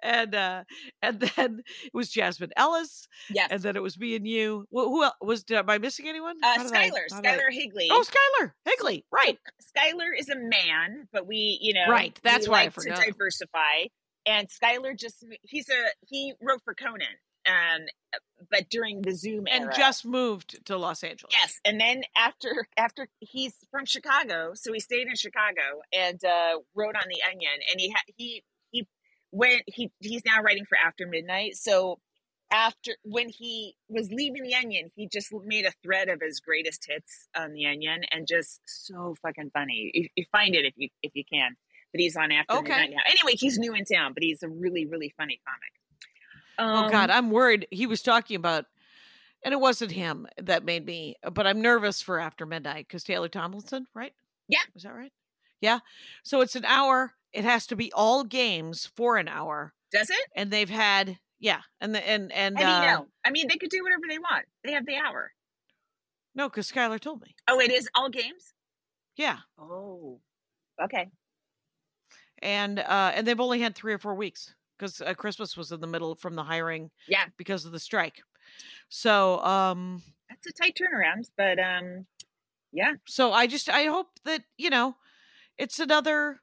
[0.01, 0.63] And uh
[1.01, 3.47] and then it was Jasmine Ellis, yes.
[3.51, 4.65] and then it was me and you.
[4.71, 6.35] Who, who else was did, am I missing anyone?
[6.43, 7.87] uh, Skylar, how did I- Skylar Higley.
[7.91, 9.37] Oh, Skylar Higley, right?
[9.75, 12.97] Skylar is a man, but we, you know, Right, that's why I forgot.
[12.99, 13.85] to diversify.
[14.25, 17.07] And Skylar just he's a he wrote for Conan,
[17.47, 17.85] um,
[18.51, 19.73] but during the Zoom And era.
[19.75, 21.33] just moved to Los Angeles.
[21.37, 26.59] Yes, and then after after he's from Chicago, so he stayed in Chicago and uh,
[26.75, 28.87] wrote on the Onion, and he ha- he he
[29.31, 31.55] went he he's now writing for After Midnight.
[31.55, 31.99] So
[32.51, 36.85] after when he was leaving the Onion, he just made a thread of his greatest
[36.87, 39.89] hits on the Onion, and just so fucking funny.
[39.93, 41.55] You, you find it if you if you can.
[41.91, 42.69] But he's on After Okay.
[42.69, 43.01] Midnight now.
[43.07, 45.71] Anyway, he's new in town, but he's a really really funny comic.
[46.59, 47.67] Oh God, Um, I'm worried.
[47.71, 48.65] He was talking about,
[49.43, 53.29] and it wasn't him that made me, but I'm nervous for after midnight because Taylor
[53.29, 54.13] Tomlinson, right?
[54.47, 54.59] Yeah.
[54.75, 55.11] is that right?
[55.61, 55.79] Yeah.
[56.23, 57.13] So it's an hour.
[57.31, 60.27] It has to be all games for an hour, does it?
[60.35, 63.07] and they've had yeah, and the and and do you uh, know?
[63.25, 64.45] I mean, they could do whatever they want.
[64.63, 65.31] They have the hour.
[66.35, 67.35] no, because Skylar told me.
[67.49, 68.53] Oh, it is all games.
[69.17, 70.19] Yeah, Oh,
[70.83, 71.09] okay.
[72.39, 75.79] and uh and they've only had three or four weeks because uh, Christmas was in
[75.81, 78.21] the middle from the hiring Yeah, because of the strike.
[78.89, 82.05] So um that's a tight turnaround, but um,
[82.71, 84.95] yeah, so i just i hope that you know
[85.57, 86.39] it's another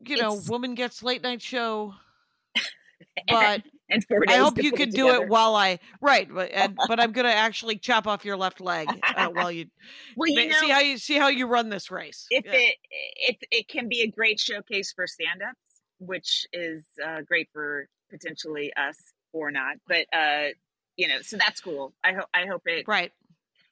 [0.00, 1.94] you know woman gets late night show
[3.28, 5.24] but and i hope you can do together.
[5.24, 8.88] it while i right but and, but i'm gonna actually chop off your left leg
[9.14, 9.66] uh, while you,
[10.16, 12.52] Well, you ma- see how you see how you run this race if Yeah.
[12.54, 12.76] it
[13.16, 15.58] it it can be a great showcase for stand-ups,
[16.00, 18.96] which is uh, great for potentially us
[19.32, 19.76] or not.
[19.86, 20.48] But uh,
[20.96, 21.94] you know, so that's cool.
[22.02, 23.12] I hope I hope it right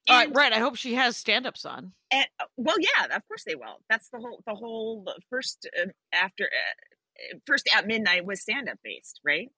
[0.08, 0.52] Uh, right.
[0.52, 1.92] I hope she has stand-ups on.
[2.10, 3.80] and uh, well, yeah, of course they will.
[3.90, 8.78] That's the whole the whole first uh, after uh, first at midnight was stand up
[8.84, 9.50] based, right?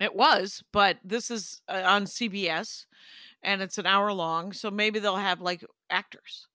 [0.00, 2.86] It was, but this is uh, on CBS,
[3.42, 4.52] and it's an hour long.
[4.52, 6.46] So maybe they'll have like actors.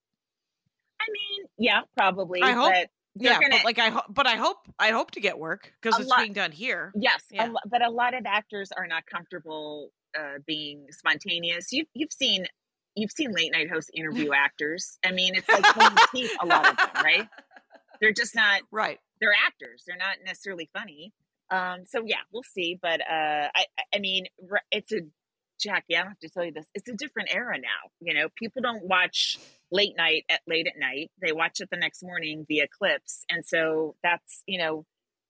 [1.02, 2.42] I mean, yeah, probably.
[2.42, 2.74] I hope-
[3.16, 6.00] yeah, gonna- but like I hope, but I hope, I hope to get work because
[6.00, 6.92] it's lot- being done here.
[6.96, 11.72] Yes, a lo- but a lot of actors are not comfortable uh, being spontaneous.
[11.72, 12.46] You've you've seen
[12.96, 14.98] you've seen late night hosts interview actors.
[15.06, 16.32] I mean, it's like pulling teeth.
[16.42, 17.28] A lot of them, right?
[18.02, 18.62] They're just not.
[18.72, 19.00] Right.
[19.22, 19.84] They're actors.
[19.88, 21.14] They're not necessarily funny.
[21.50, 22.78] Um, so yeah, we'll see.
[22.82, 24.26] But uh, I I- I mean,
[24.72, 25.02] it's a
[25.62, 25.96] Jackie.
[25.96, 26.66] I don't have to tell you this.
[26.74, 27.90] It's a different era now.
[28.02, 29.38] You know, people don't watch
[29.74, 31.12] late night at late at night.
[31.22, 34.86] They watch it the next morning via clips, and so that's you know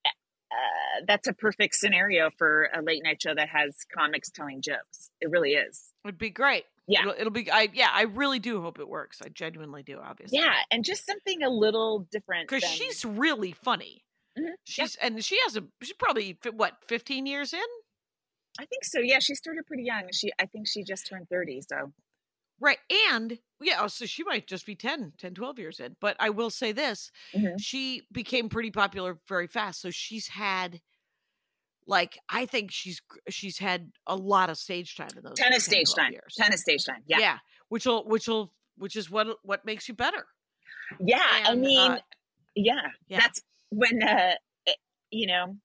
[0.06, 5.10] uh, that's a perfect scenario for a late night show that has comics telling jokes.
[5.20, 5.82] It really is.
[6.06, 6.66] It'd be great.
[6.88, 7.02] Yeah.
[7.02, 7.50] It'll, it'll be.
[7.50, 7.89] I yeah.
[7.91, 9.22] I really do hope it works.
[9.26, 10.00] I genuinely do.
[10.04, 10.38] Obviously.
[10.38, 12.50] Yeah, and just something a little different.
[12.50, 14.04] Because than- she's really funny.
[14.38, 14.54] Mhm, yeah.
[14.66, 15.64] She's and she has a.
[15.82, 17.60] She's probably what fifteen years in.
[18.60, 19.00] I think so.
[19.00, 20.10] Yeah, she started pretty young.
[20.12, 21.62] She, I think she just turned thirty.
[21.62, 21.91] So
[22.60, 22.78] Right.
[23.10, 25.95] And yeah, oh, so she might just be 10, 10, 12 years in.
[25.99, 27.56] But I will say this Mhm.
[27.60, 29.82] she became pretty popular very fast.
[29.82, 30.82] So she's had,
[31.86, 35.62] like, I think she's she's had a lot of stage time in those 10, of
[35.62, 36.12] stage time.
[36.14, 36.36] years.
[36.39, 37.04] Ton of stage time.
[37.08, 37.38] Yeah, yeah.
[37.70, 40.26] which will, which will, which is what what makes you better.
[40.99, 41.22] Yeah.
[41.45, 41.99] I mean, uh,
[42.56, 43.20] yeah, yeah.
[43.20, 44.36] That's when uh,
[44.66, 44.78] it,
[45.12, 45.58] you know.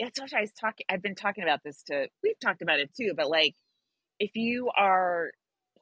[0.00, 0.86] that's what I was talking.
[0.88, 2.08] I've been talking about this to.
[2.22, 3.54] We've talked about it too, but like,
[4.18, 5.30] if you are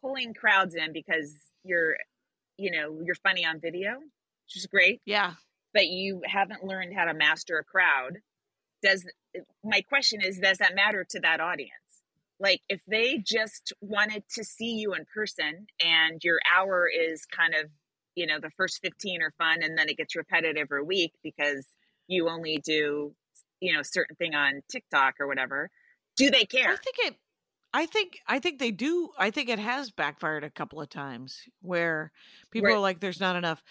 [0.02, 1.34] pulling crowds in because
[1.64, 1.96] you're,
[2.58, 5.00] you know, you're funny on video, which is great.
[5.06, 5.34] yeah.
[5.72, 8.18] but you haven't learned how to master a crowd
[8.82, 9.06] does
[9.64, 11.70] my question is does that matter to that audience
[12.40, 17.54] like if they just wanted to see you in person and your hour is kind
[17.54, 17.70] of
[18.16, 21.66] you know the first 15 are fun and then it gets repetitive every week because
[22.08, 23.14] you only do
[23.60, 25.70] you know certain thing on tiktok or whatever
[26.16, 26.70] do they care?
[26.70, 27.16] I think it.
[27.74, 29.10] I think I think they do.
[29.18, 32.12] I think it has backfired a couple of times where
[32.50, 32.74] people Right.
[32.74, 33.62] are like, "There's not enough.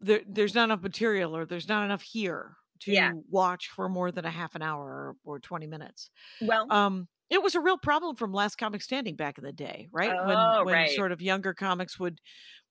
[0.00, 3.12] There, there's not enough material, or there's not enough here to Yeah.
[3.30, 4.84] watch for more than a half an hour
[5.24, 6.10] or, or 20 minutes."
[6.40, 9.88] well Um, it was a real problem from Last Comic Standing back in the day,
[9.92, 10.16] right?
[10.16, 10.86] Oh, when when right.
[10.86, 12.20] sort of younger comics would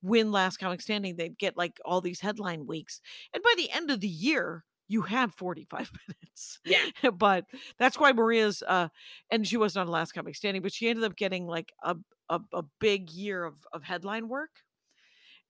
[0.02, 3.02] win Last Comic Standing, they'd get like all these headline weeks,
[3.34, 6.60] and by the end of the year, you had 45 minutes.
[6.66, 7.46] yeah but
[7.80, 8.90] that's why Maria's uh
[9.32, 11.96] and she wasn't on Last Comic Standing, but she ended up getting like a
[12.30, 14.52] a, a big year of, of headline work.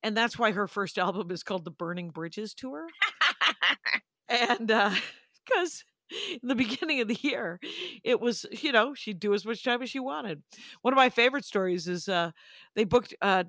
[0.04, 2.88] And that's why her first album is called the Burning Bridges Tour.
[4.30, 4.96] And uh
[5.46, 5.84] because
[6.42, 7.60] in the beginning of the year,
[8.04, 10.42] it was, you know, she'd do as much time as she wanted.
[10.82, 12.32] One of my favorite stories is uh
[12.76, 13.44] they booked uh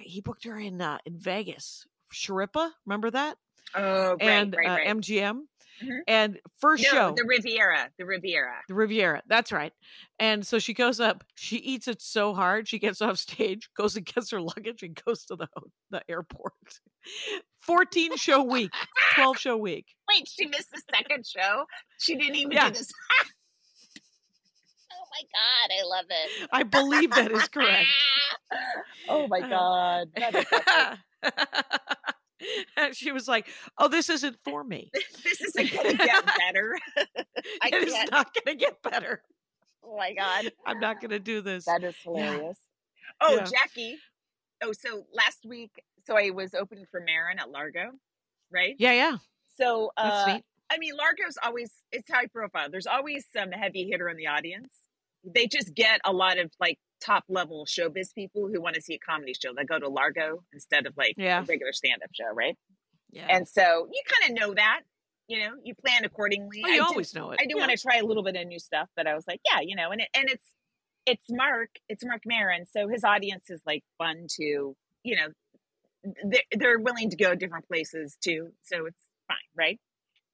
[0.00, 1.86] he booked her in uh in Vegas.
[2.12, 3.36] Sharippa, remember that?
[3.74, 4.86] Oh right and right, uh, right.
[4.88, 5.40] MGM.
[5.82, 6.00] Mhm.
[6.06, 9.22] And first no show the riviera the riviera the Riviera.
[9.26, 9.72] That's right.
[10.18, 11.24] And so she goes up.
[11.36, 12.68] She eats it so hard.
[12.68, 15.48] She gets off stage, goes and gets her luggage, and goes to the
[15.90, 16.52] the airport.
[17.60, 18.70] Fourteen show week,
[19.14, 19.86] twelve show week.
[20.14, 21.64] Wait, she missed the second show.
[21.98, 22.68] She didn't even Yeah.
[22.68, 22.92] do this.
[24.92, 26.48] oh my god, I love it.
[26.52, 27.88] I believe that is correct.
[29.08, 30.98] oh my god, that is epic.
[32.76, 34.90] And she was like, "Oh, this isn't for me.
[35.24, 36.78] this isn't gonna get better.
[37.62, 39.22] I It is not going to get better.
[39.84, 42.58] Oh my god, I'm not going to do this." that is hilarious.
[43.20, 43.44] Oh, Yeah.
[43.44, 43.98] Jackie.
[44.62, 45.70] Oh, so last week,
[46.06, 47.90] so I was opening for Maron at Largo,
[48.52, 48.74] right?
[48.78, 49.16] Yeah, yeah,
[49.56, 50.38] So, uh.
[50.72, 52.70] I mean, Largo's always it's high profile.
[52.70, 54.72] There's always some heavy hitter in the audience.
[55.24, 58.94] They just get a lot of like top level showbiz people who want to see
[58.94, 59.52] a comedy show.
[59.56, 61.40] They go to Largo instead of like Yeah.
[61.40, 62.56] a regular stand up show, right?
[63.10, 64.80] Yeah, And so you kind of know that,
[65.26, 66.62] you know, you plan accordingly.
[66.64, 67.40] oh, I you do- always know it.
[67.40, 67.66] I do Yeah.
[67.66, 69.74] want to try a little bit of new stuff, but I was like, yeah, you
[69.76, 70.46] know, and it, and it's
[71.06, 75.28] it's Mark, it's Mark Maron, so his audience is like fun to, you know,
[76.24, 79.80] they're, they're willing to go different places too, so it's fine, right?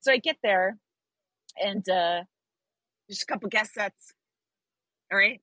[0.01, 0.76] So I get there,
[1.57, 2.24] and uh
[3.09, 4.12] just a couple guest sets.
[5.12, 5.40] All right,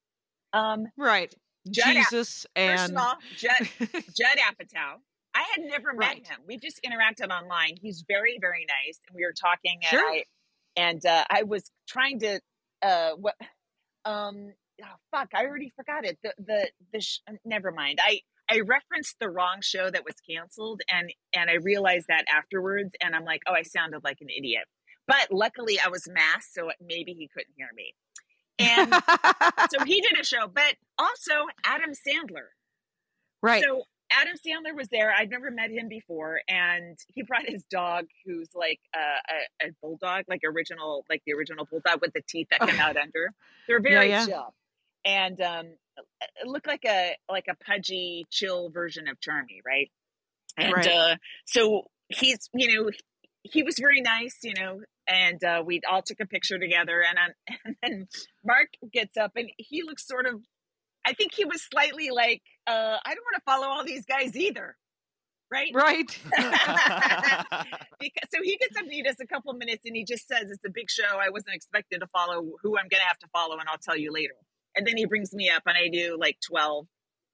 [0.54, 1.34] um, right.
[1.70, 4.96] Judd Jesus first and of all, Judd Judd Apatow.
[5.36, 6.28] I had never met Right.
[6.28, 6.40] him.
[6.46, 7.76] We just interacted online.
[7.82, 9.80] He's very, very nice, and we were talking.
[9.82, 10.08] And Sure.
[10.12, 10.24] I
[10.76, 12.40] and uh, I was trying to
[12.82, 13.36] uh, what
[14.06, 14.54] um
[14.84, 16.18] oh, fuck I already forgot it.
[16.24, 18.00] The the the sh- never mind.
[18.04, 22.92] I I referenced the wrong show that was canceled, and and I realized that afterwards,
[23.02, 24.66] and I'm like, oh, I sounded like an idiot.
[25.08, 27.96] But luckily, I was masked, so maybe he couldn't hear me.
[28.60, 28.94] And
[29.72, 32.48] so he did a show, but also Adam Sandler.
[33.42, 33.64] Right.
[33.64, 35.12] So Adam Sandler was there.
[35.12, 39.72] I'd never met him before, and he brought his dog, who's like a, a, a
[39.82, 43.32] bulldog, like original, like the original bulldog with the teeth that come out under.
[43.68, 44.26] They're very yeah.
[44.26, 44.54] chill,
[45.04, 45.66] and um,
[45.98, 49.90] it looked like a like a pudgy, chill version of Charmy, right?
[50.58, 50.88] And Right.
[50.88, 52.92] uh, so he's, you know,
[53.44, 57.04] he was very nice, you know, and uh, we all took a picture together.
[57.08, 57.18] And,
[57.66, 58.08] and then
[58.46, 60.42] Mark gets up and he looks sort of,
[61.06, 64.36] I think he was slightly like, uh, I don't want to follow all these guys
[64.36, 64.76] either.
[65.52, 65.72] Right.
[65.76, 66.10] right.
[68.00, 70.50] because, so he gets up and he does a couple minutes and he just says,
[70.50, 71.20] It's a big show.
[71.20, 73.96] I wasn't expected to follow who I'm going to have to follow, and I'll tell
[73.96, 74.34] you later.
[74.76, 76.88] And then he brings me up and I do like 12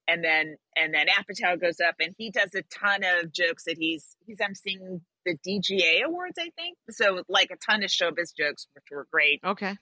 [0.10, 3.78] and then and then Apatow goes up and he does a ton of jokes that
[3.78, 6.78] he's he's emceeing the DGA awards, I think.
[6.92, 9.40] So like a ton of showbiz jokes, which were great.
[9.46, 9.76] Okay.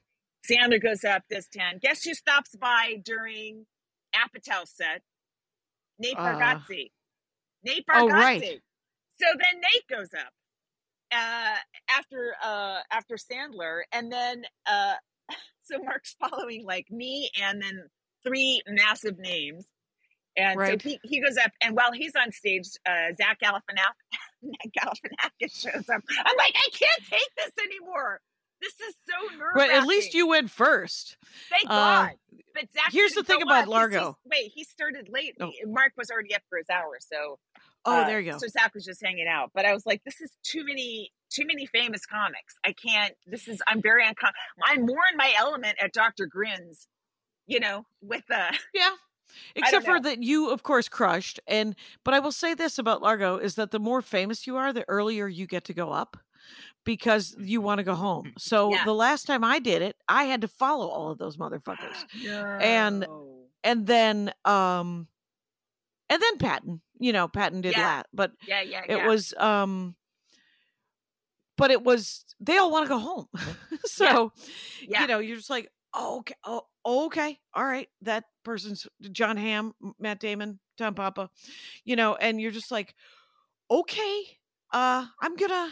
[0.50, 1.80] Sandler goes up, this 10.
[1.82, 3.66] Guess who stops by during
[4.16, 5.02] Apatow's set?
[6.00, 6.92] Nate Uh, Bargatze.
[7.64, 8.02] Nate Bargatze.
[8.02, 8.42] Oh, right.
[9.20, 10.32] So then Nate goes up
[11.12, 11.58] uh,
[11.90, 14.94] after uh, after Sandler, and then uh,
[15.64, 17.84] so Mark's following like me, and then
[18.24, 19.66] three massive names,
[20.38, 20.82] and Right.
[20.82, 24.22] so he, he goes up, and while he's on stage, uh, Zach Galifianakis
[24.78, 26.02] Galifianakis shows up.
[26.26, 28.22] I'm like, I can't take this anymore.
[28.62, 29.52] This is so nerve.
[29.56, 31.18] But at least you went first.
[31.50, 31.74] Thank uh,
[32.08, 32.12] God.
[32.56, 34.18] But Zach here's the thing about up 'cause he's- Largo.
[34.26, 35.36] Wait, he started late.
[35.40, 35.52] Oh.
[35.68, 37.38] Mark was already up for his hour, so
[37.86, 38.38] Oh, uh, there you go.
[38.40, 39.52] So Zach was just hanging out.
[39.54, 42.56] But I was like, this is too many, too many famous comics.
[42.66, 43.14] I can't.
[43.28, 43.62] This is.
[43.68, 44.32] I'm very uncom.
[44.66, 46.26] I'm more in my element at Dr.
[46.26, 46.88] Grins.
[47.46, 48.90] You know, with uh Yeah.
[49.56, 53.38] Except for that you of course crushed and but I will say this about Largo
[53.38, 56.18] is that the more famous you are the earlier you get to go up
[56.86, 58.34] because you want to go home.
[58.40, 58.84] So Yeah.
[58.86, 62.06] the last time I did it, I had to follow all of those motherfuckers.
[62.62, 63.34] And- No.
[63.64, 65.08] And then um
[66.10, 67.82] and then Patton, you know, Patton did Yeah.
[67.84, 69.08] that, but yeah, yeah, it yeah.
[69.08, 69.96] was um
[71.58, 73.28] but it was they all want to go home.
[73.86, 74.32] so
[74.88, 75.02] yeah.
[75.02, 76.62] you know, you're just like, oh, okay, oh,
[77.08, 77.90] okay, all right.
[78.04, 81.30] That person's Jon Hamm, Matt Damon, Tom Papa,
[81.84, 82.96] you know, and you're just like,
[83.70, 84.22] okay,
[84.74, 85.72] uh, I'm gonna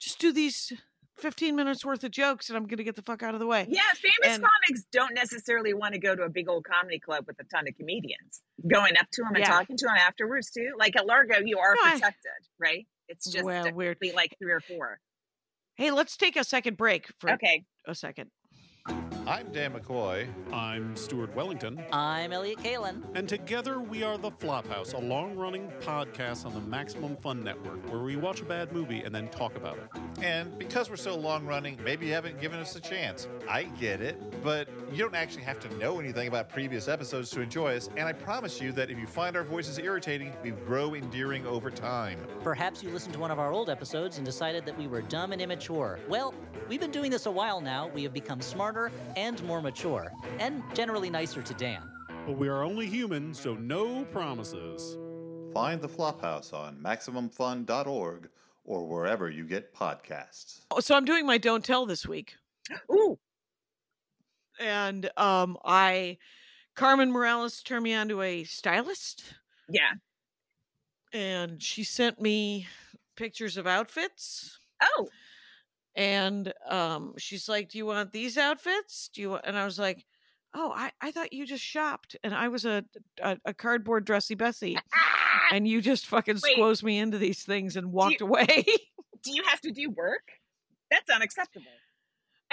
[0.00, 0.72] just do these
[1.18, 3.66] 15 minutes worth of jokes and I'm gonna get the fuck out of the way.
[3.68, 7.24] Yeah, famous And- comics don't necessarily want to go to a big old comedy club
[7.26, 8.42] with a ton of comedians.
[8.70, 9.48] Going up to them and Yeah.
[9.50, 10.74] talking to them afterwards too.
[10.78, 12.86] Like at Largo, you are No, I- protected, right?
[13.08, 13.98] It's just Well, weird.
[14.14, 15.00] like three or four.
[15.76, 17.64] Hey, let's take a second break for Okay.
[17.86, 18.30] a second.
[19.28, 20.26] I'm Dan McCoy.
[20.54, 23.02] I'm Stuart Wellington, I'm Elliott Kalan.
[23.14, 27.86] and together we are the Flophouse, a long running podcast on the Maximum Fun Network
[27.90, 30.24] where we watch a bad movie and then talk about it.
[30.24, 33.28] And because we're so long running, maybe you haven't given us a chance.
[33.46, 37.42] I get it, but you don't actually have to know anything about previous episodes to
[37.42, 37.90] enjoy us.
[37.98, 41.70] And I promise you that if you find our voices irritating, we grow endearing over
[41.70, 42.18] time.
[42.42, 45.32] Perhaps you listened to one of our old episodes and decided that we were dumb
[45.32, 45.98] and immature.
[46.08, 46.32] Well,
[46.66, 47.88] we've been doing this a while now.
[47.88, 51.82] We have become smarter and more mature, and generally nicer to Dan.
[52.24, 54.96] But we are only human, so no promises.
[55.52, 58.28] Find the Flophouse on MaximumFun.org
[58.64, 60.60] or wherever you get podcasts.
[60.70, 62.36] Oh, So I'm doing my don't tell this week.
[62.92, 63.18] Ooh.
[64.60, 66.18] And um I
[66.76, 69.24] Carmen Morales turned me on to a stylist.
[69.68, 69.92] Yeah.
[71.12, 72.66] and she sent me
[73.16, 75.08] pictures of outfits Oh.
[75.98, 79.78] And um she's like do you want these outfits do you want and i was
[79.78, 80.04] like
[80.54, 82.84] oh i i thought you just shopped and i was a
[83.20, 84.78] a, a cardboard dressy bessie
[85.52, 86.52] and you just fucking Wait.
[86.52, 88.64] squoze me into these things and walked you- away
[89.24, 90.28] do you have to do work?
[90.92, 91.66] That's unacceptable.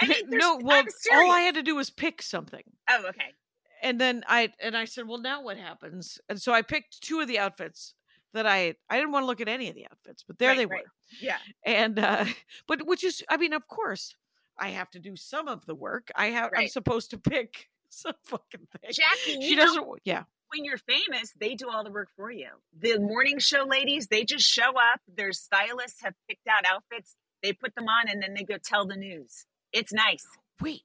[0.00, 0.82] I mean, no well
[1.14, 3.32] all i had to do was pick something Oh, okay.
[3.82, 7.20] and then i and i said well now what happens and so i picked two
[7.20, 7.94] of the outfits
[8.34, 10.58] that i i didn't want to look at any of the outfits but there Right,
[10.58, 10.82] they right.
[10.84, 11.38] were Yeah.
[11.64, 12.24] and uh
[12.66, 14.14] but which is i mean of course
[14.58, 18.14] i have to do some of the work i have i'm supposed to pick some
[18.24, 20.24] fucking thing Jackie, she doesn't yeah
[20.54, 22.46] when you're famous, they do all the work for you.
[22.78, 25.00] The morning show ladies, they just show up.
[25.12, 27.16] Their stylists have picked out outfits.
[27.42, 29.44] They put them on and then they go tell the news.
[29.72, 30.24] It's nice.
[30.60, 30.82] wait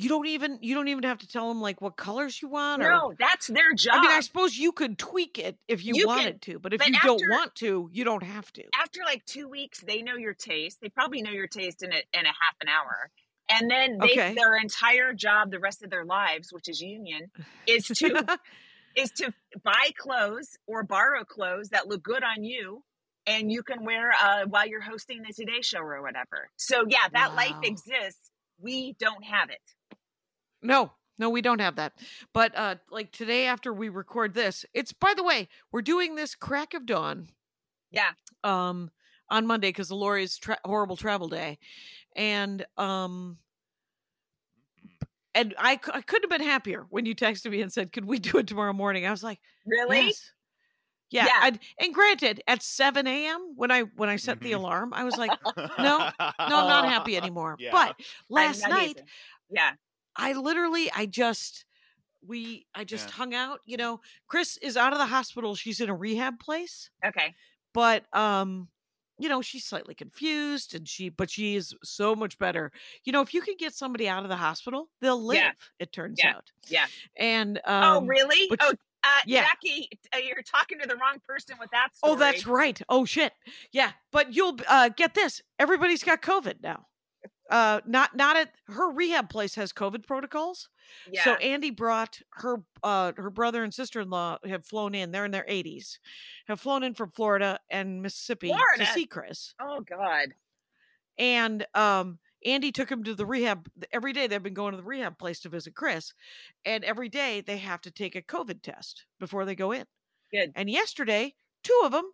[0.00, 2.82] you don't even you don't even have to tell them like what colors you want
[2.82, 3.94] or No, that's their job.
[3.96, 6.72] i mean i suppose you could tweak it if you, You can, wanted to but
[6.72, 10.02] if but you don't want to you don't have to After like two weeks, they
[10.02, 10.78] know your taste.
[10.80, 13.10] They probably know your taste in a, in a half an hour.
[13.48, 14.34] And then they, Okay.
[14.34, 17.30] their entire job, the rest of their lives, which is union,
[17.66, 18.28] is to
[18.96, 19.32] is to
[19.62, 22.82] buy clothes or borrow clothes that look good on you
[23.26, 26.48] and you can wear uh, while you're hosting the Today Show or whatever.
[26.56, 28.30] So yeah, that life exists.
[28.58, 29.60] We don't have it.
[30.62, 31.94] No No, we don't have that.
[32.32, 36.34] But uh like today after we record this, it's by the way, we're doing this
[36.34, 37.28] crack of dawn
[37.90, 38.10] Yeah.
[38.44, 38.90] um
[39.28, 41.58] on Monday because Laurie's tra- horrible travel day.
[42.16, 43.38] And um
[45.34, 48.04] and I, c- I couldn't have been happier when you texted me and said, "Could
[48.04, 50.06] we do it tomorrow morning?" I was like, Really?
[50.06, 50.32] Yes.
[51.10, 51.26] Yeah.
[51.26, 51.56] Yeah.
[51.80, 53.52] And granted, at seven a.m.
[53.56, 54.56] when I when I set the Mhm.
[54.56, 57.70] alarm, I was like, "No, no, I'm not happy anymore." Yeah.
[57.72, 59.00] But last night.
[59.50, 59.72] Yeah.
[60.20, 61.64] I literally, I just,
[62.26, 63.14] we, I just Yeah.
[63.14, 63.60] hung out.
[63.64, 65.54] You know, Chris is out of the hospital.
[65.54, 67.34] She's in a rehab place, Okay.
[67.72, 68.68] but um,
[69.18, 72.72] you know, she's slightly confused, and she, but she is so much better.
[73.04, 75.36] You know, if you can get somebody out of the hospital, they'll live.
[75.36, 75.52] Yeah.
[75.78, 76.36] It turns Yeah.
[76.36, 76.50] out.
[76.68, 76.86] Yeah.
[77.16, 78.50] And oh, um, really?
[78.60, 79.42] Oh, uh, yeah.
[79.44, 82.12] Jackie, uh, you're talking to the wrong person with that story.
[82.12, 82.80] Oh, that's right.
[82.88, 83.32] Oh shit.
[83.72, 85.42] Yeah, but you'll uh get this.
[85.58, 86.86] Everybody's got COVID now.
[87.50, 90.68] Uh not not at her rehab place has COVID protocols.
[91.10, 91.24] Yeah.
[91.24, 95.10] So Andy brought her uh her brother and sister-in-law have flown in.
[95.10, 95.98] They're in their 80s.
[96.46, 98.84] Have flown in from Florida and Mississippi Florida?
[98.84, 99.54] to see Chris.
[99.60, 100.34] oh, God.
[101.18, 104.82] And um Andy took him to the rehab every day they've been going to the
[104.82, 106.14] rehab place to visit Chris.
[106.64, 109.84] And every day they have to take a COVID test before they go in.
[110.32, 110.52] Good.
[110.54, 112.12] And yesterday, two of them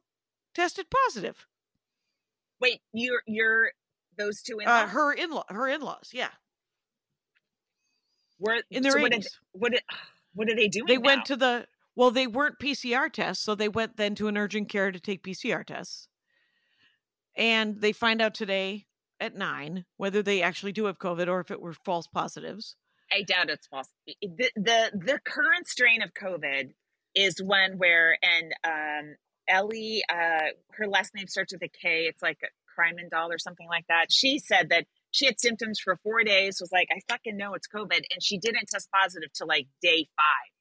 [0.55, 1.47] tested positive.
[2.61, 3.71] Wait, you're, you're,
[4.17, 6.31] those two in Uh, her in law, her in laws, yeah,
[8.39, 9.83] were in their so what did, what did,
[10.35, 10.87] what are they doing?
[10.87, 14.37] They went to the well, they weren't PCR tests, so they went then to an
[14.37, 16.09] urgent care to take PCR tests,
[17.37, 18.87] and they find out today
[19.19, 22.77] at nine whether they actually do have COVID or if it were false positives.
[23.11, 23.89] I doubt it's false.
[24.07, 26.73] The, the the current strain of COVID
[27.15, 29.15] is one where and um
[29.49, 32.07] Ellie uh her last name starts with a K.
[32.09, 32.41] It's like
[33.11, 34.07] Doll or something like that.
[34.11, 37.67] She said that she had symptoms for four days, was like, I fucking know it's
[37.69, 40.53] COVID, and she didn't test positive till like day five.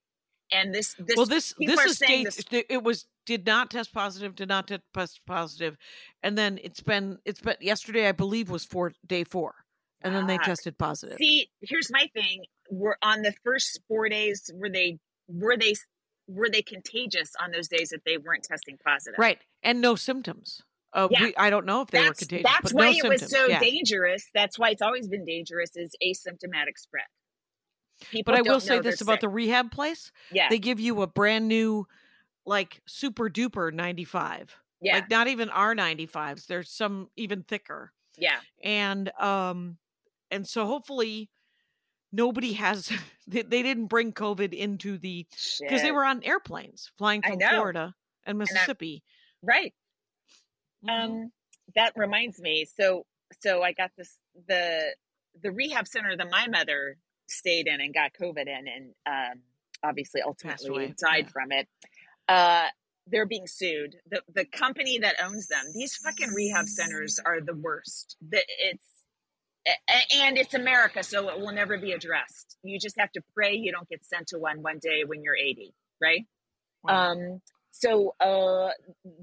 [0.51, 2.23] And this this well, this this is date.
[2.25, 5.75] this- It was did not test positive, did not test pos- positive,
[6.21, 9.55] and then it's been it's been yesterday, I believe, was for day four,
[10.01, 11.17] and then they tested positive.
[11.17, 12.45] See, here's my thing.
[12.69, 14.51] We're on the first four days.
[14.53, 15.73] Were they were they
[16.27, 19.17] were they contagious on those days that they weren't testing positive?
[19.17, 20.61] Right, and no symptoms.
[20.95, 21.23] Uh, Yeah.
[21.25, 22.45] we, I don't know if they were that's, contagious.
[22.51, 23.21] That's but why no it symptoms.
[23.21, 23.59] was so yeah.
[23.59, 24.25] dangerous.
[24.33, 27.03] That's why it's always been dangerous is asymptomatic spread.
[28.11, 29.21] People But I will say this about sick.
[29.21, 31.85] the rehab place: yeah, they give you a brand new,
[32.45, 34.55] like super duper ninety five.
[34.81, 36.45] yeah, Like not even our ninety fives.
[36.45, 38.37] There's some even thicker, yeah.
[38.63, 39.77] and um,
[40.31, 41.29] and so hopefully
[42.11, 42.91] nobody has.
[43.27, 45.25] They, they didn't bring COVID into the
[45.59, 47.39] because they were on airplanes flying from.
[47.39, 49.01] Florida and I- Mississippi.
[49.41, 49.73] right.
[50.85, 51.03] Mhm.
[51.03, 51.31] Um,
[51.75, 52.65] that reminds me.
[52.79, 53.05] So,
[53.41, 54.15] so I got this
[54.47, 54.95] the
[55.41, 59.41] the rehab center that my mother stayed in and got COVID in, and um,
[59.83, 61.31] obviously ultimately died yeah.
[61.31, 61.67] from it.
[62.27, 62.67] Uh,
[63.07, 63.95] they're being sued.
[64.09, 68.15] the The company that owns them, these fucking rehab centers are the worst.
[68.27, 68.85] The, it's
[70.15, 72.57] and it's America, so it will never be addressed.
[72.63, 75.35] You just have to pray you don't get sent to one one day when you're
[75.35, 76.25] 80, right?
[76.83, 77.11] Wow.
[77.11, 77.41] Um,
[77.77, 78.69] so uh,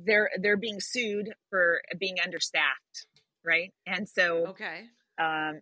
[0.05, 3.07] they're they're being sued for being understaffed,
[3.44, 3.72] right?
[3.86, 4.82] And so okay.
[5.18, 5.61] um,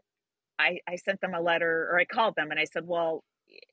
[0.58, 3.22] I I sent them a letter, or I called them, and I said, well,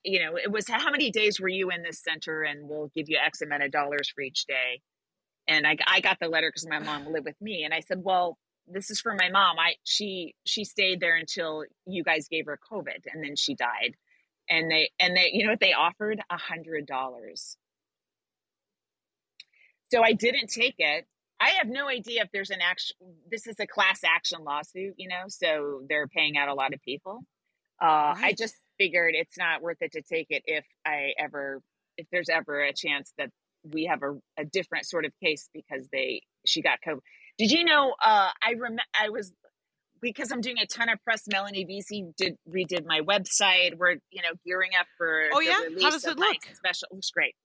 [0.04, 3.10] you know, it was how many days were you in this center, and we'll give
[3.10, 4.82] you X amount of dollars for each day.
[5.48, 8.04] And I I got the letter because my mom lived with me, and I said,
[8.04, 8.38] well,
[8.68, 9.58] this is for my mom.
[9.58, 13.96] I she she stayed there until you guys gave her COVID, and then she died.
[14.48, 17.58] And they and they you know what they offered a hundred dollars.
[19.92, 21.06] So I didn't take it.
[21.40, 22.96] I have no idea if there's an action.
[23.30, 26.82] This is a class action lawsuit, you know, so they're paying out a lot of
[26.82, 27.22] people.
[27.82, 31.62] Uh, I just figured it's not worth it to take it if I ever,
[31.96, 33.30] if there's ever a chance that
[33.64, 37.00] we have a, a different sort of case because they she got COVID.
[37.38, 37.94] Did you know?
[38.04, 39.32] Uh, I rem I was
[40.02, 41.24] because I'm doing a ton of press.
[41.28, 43.78] Melanie VC did redid my website.
[43.78, 45.62] We're you know gearing up for Oh, yeah?
[45.82, 46.38] How does it look?
[46.54, 47.36] Special it looks great.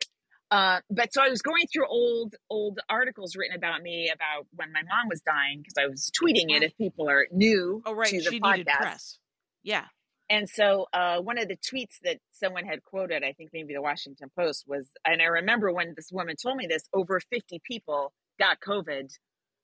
[0.52, 4.70] Uh, but so I was going through old old articles written about me about when
[4.72, 8.08] my mom was dying because I was tweeting it if people are new Oh right.
[8.10, 8.52] to the She podcast.
[8.58, 9.18] needed press.
[9.62, 9.86] Yeah.
[10.28, 13.82] And so uh, one of the tweets that someone had quoted, I think maybe the
[13.82, 18.12] Washington Post was, and I remember when this woman told me this, over 50 people
[18.38, 19.10] got COVID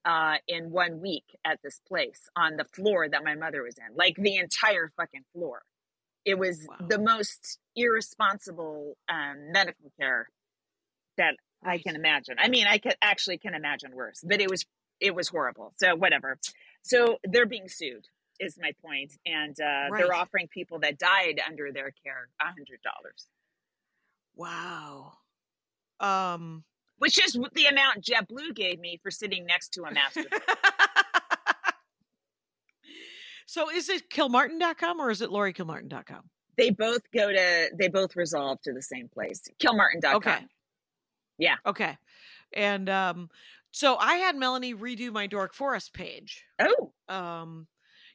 [0.06, 3.94] uh, in one week at this place on the floor that my mother was in,
[3.94, 5.62] like the entire fucking floor.
[6.24, 6.86] It was Wow.
[6.88, 10.28] the most irresponsible um, medical care
[11.18, 12.36] that I can imagine.
[12.38, 14.64] I mean, I could actually can imagine worse, but it was
[15.00, 15.72] it was horrible.
[15.76, 16.38] So whatever.
[16.82, 18.06] So they're being sued.
[18.40, 19.98] is my point, and uh, Right.
[19.98, 23.26] they're offering people that died under their care a hundred dollars,
[24.36, 25.12] Wow.
[26.00, 26.64] Um.
[26.98, 30.24] which is the amount JetBlue gave me for sitting next to a master.
[33.46, 36.22] so is it Kilmartin.com or is it LaurieKilmartin.com?
[36.56, 40.16] they both go to they both resolve to the same place, Kilmartin.com.
[40.16, 40.38] Okay.
[41.38, 41.56] Yeah.
[41.64, 41.96] Okay.
[42.54, 43.30] And um,
[43.70, 46.44] so I had Melanie redo my Dork Forest page.
[46.58, 47.66] Oh, Um,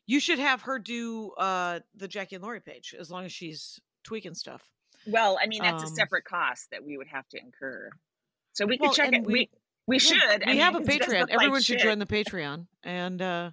[0.06, 3.80] you should have her do uh the Jackie and Laurie page as long as she's
[4.04, 4.62] tweaking stuff.
[5.08, 7.90] well, I mean that's a Um, separate cost that we would have to incur.
[8.54, 9.24] So we could Well, check it.
[9.26, 9.50] We we-
[9.86, 10.40] we should.
[10.46, 11.20] We mean, have a Patreon.
[11.22, 11.84] look like Everyone should shit.
[11.84, 12.68] join the Patreon.
[12.84, 13.52] And uh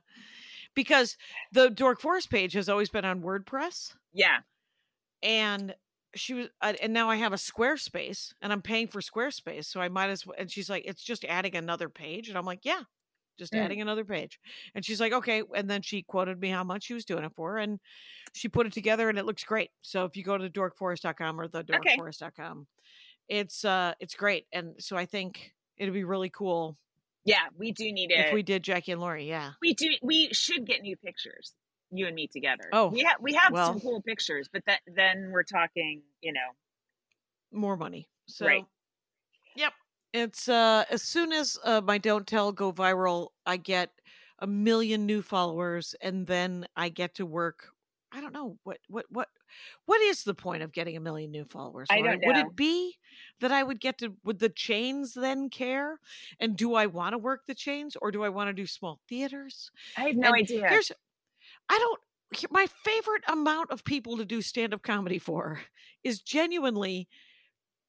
[0.74, 1.16] because
[1.52, 3.94] the Dork Forest page has always been on WordPress.
[4.12, 4.38] Yeah.
[5.22, 5.74] and
[6.14, 9.80] she was uh, and now i have a squarespace and i'm paying for squarespace so
[9.80, 12.64] i might as well and she's like it's just adding another page and i'm like
[12.64, 12.82] yeah
[13.38, 13.64] just Mm.
[13.64, 14.38] adding another page
[14.74, 17.32] and she's like okay and then she quoted me how much she was doing it
[17.34, 17.78] for and
[18.34, 21.48] she put it together and it looks great so if you go to dorkforest.com or
[21.48, 21.96] the Okay.
[21.96, 22.66] dorkforest.com
[23.28, 26.76] it's uh it's great and so i think it'd be really cool
[27.24, 28.26] Yeah, we do need it.
[28.26, 29.26] if we did jackie and Laurie.
[29.28, 31.54] yeah we do we should get new pictures
[31.90, 33.58] you and me together Oh, we have we have well.
[33.58, 36.50] some cool pictures but that then we're talking you know
[37.52, 38.08] more money.
[38.26, 38.66] So Right.
[39.56, 39.74] Yep.
[40.12, 43.92] It's uh as soon as uh, my don't tell go viral, I get
[44.40, 47.70] a million new followers and then I get to work
[48.12, 49.28] I don't know what what what
[49.86, 51.92] what is the point of getting a million new followers?
[51.92, 52.96] I don't Would it be
[53.40, 56.00] that I would get to would the chains then care?
[56.40, 59.00] And do I want to work the chains or do I want to do small
[59.08, 59.70] theaters?
[59.96, 60.92] i have no And idea Here's
[61.70, 62.00] I don't
[62.50, 65.60] my favorite amount of people to do stand-up comedy for
[66.04, 67.08] is genuinely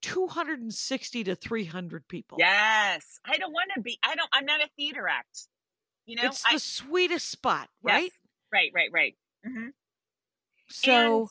[0.01, 2.37] 260 to 300 people.
[2.39, 5.47] yes i don't want to be i don't i'm not a theater act
[6.07, 7.93] you know it's I, the sweetest spot, yes.
[7.93, 8.11] right?
[8.51, 9.15] right right right
[9.45, 9.67] hmm
[10.69, 11.29] So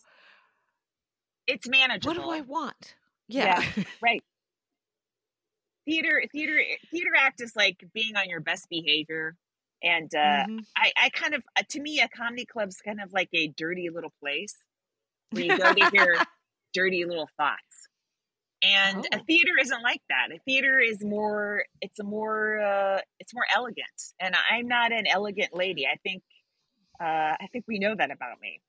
[1.49, 2.95] it's manageable what do I want?
[3.29, 3.61] Yeah.
[3.77, 3.85] Yeah.
[4.03, 4.23] right
[5.85, 9.37] theater theater theater act is like being on your best behavior
[9.83, 10.65] and uh Mhm.
[10.77, 13.89] I, I kind of uh, to me a comedy club's kind of like a dirty
[13.93, 14.55] little place
[15.31, 16.19] where you go to hear
[16.75, 17.89] dirty little thoughts
[18.63, 19.23] and a Oh.
[19.27, 23.87] theater isn't like that a theater is more it's a more uh it's more elegant
[24.21, 26.23] and i'm not an elegant lady i think
[27.01, 28.61] uh i think we know that about me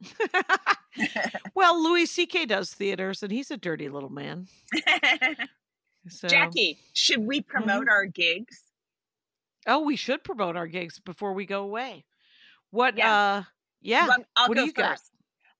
[1.54, 2.46] well, Louis C.K.
[2.46, 4.48] does theaters, and he's a dirty little man.
[6.08, 8.60] So, jackie should we promote our gigs
[9.66, 12.04] oh, we should promote our gigs before we go away.
[12.70, 12.96] What?
[12.96, 13.14] Yeah.
[13.14, 13.42] uh
[13.80, 14.08] Yeah.
[14.08, 15.00] Well, I'll what go do you got?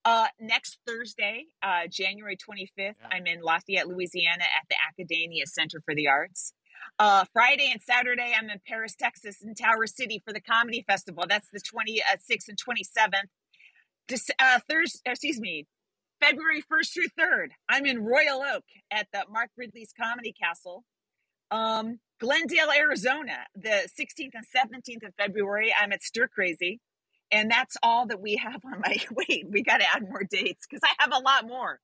[0.04, 5.94] Uh, next Thursday, uh, January 25th, I'm in Lafayette, Louisiana at the Acadiana Center for
[5.94, 6.52] the Arts.
[6.98, 11.24] Uh, Friday and Saturday, I'm in Paris, Texas, in Tower City for the Comedy Festival.
[11.26, 13.28] That's the 26th and 27th.
[14.08, 15.66] This, uh, Thursday, excuse me,
[16.20, 20.84] February 1st through 3rd, I'm in Royal Oak at the Mark Ridley's Comedy Castle.
[21.50, 26.80] Um, Glendale, Arizona, the 16th and 17th of February, I'm at Stir Crazy.
[27.32, 28.96] And that's all that we have on my
[29.28, 29.46] wait.
[29.50, 31.80] We got to add more dates because I have a lot more.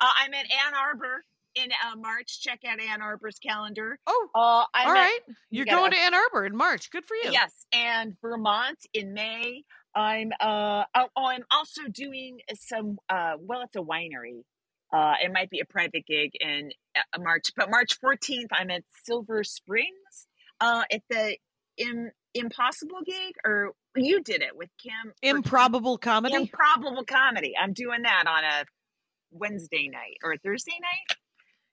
[0.00, 1.24] Uh, I'm at Ann Arbor
[1.54, 2.40] in uh, March.
[2.42, 3.98] Check out Ann Arbor's calendar.
[4.06, 5.18] Oh, Uh, all at- right.
[5.50, 6.90] You're gotta- going to Ann Arbor in March.
[6.90, 7.30] Good for you.
[7.32, 9.62] Yes, and Vermont in May.
[9.94, 14.42] I'm uh oh, oh I'm also doing some uh well it's a winery.
[14.92, 18.82] Uh it might be a private gig in uh, March, but March 14th I'm at
[19.04, 20.26] Silver Springs
[20.60, 21.36] uh at the
[21.78, 26.34] Im- Impossible gig or you did it with Kim Improbable comedy.
[26.34, 27.54] Improbable comedy.
[27.60, 28.64] I'm doing that on a
[29.32, 31.16] Wednesday night or a Thursday night.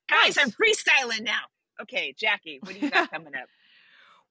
[0.09, 0.45] Guys, Nice.
[0.45, 1.41] I'm freestyling now.
[1.81, 3.47] Okay, Jackie, what do you got coming up?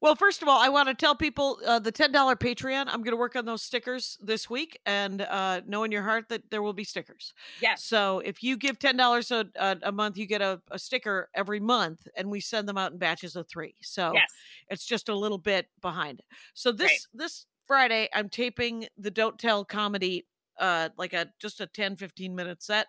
[0.02, 2.84] Well, first of all, I want to tell people uh, the ten dollar Patreon.
[2.88, 6.28] I'm going to work on those stickers this week, and uh, know in your heart
[6.28, 7.32] that there will be stickers.
[7.62, 7.82] Yes.
[7.82, 11.30] So if you give ten dollars a, a a month, you get a, a sticker
[11.34, 13.74] every month, and we send them out in batches of three.
[13.82, 14.30] So Yes.
[14.68, 16.22] it's just a little bit behind.
[16.54, 20.26] So this this Friday, I'm taping the Don't Tell comedy,
[20.58, 22.86] uh, like a just a 10, 15 minute set.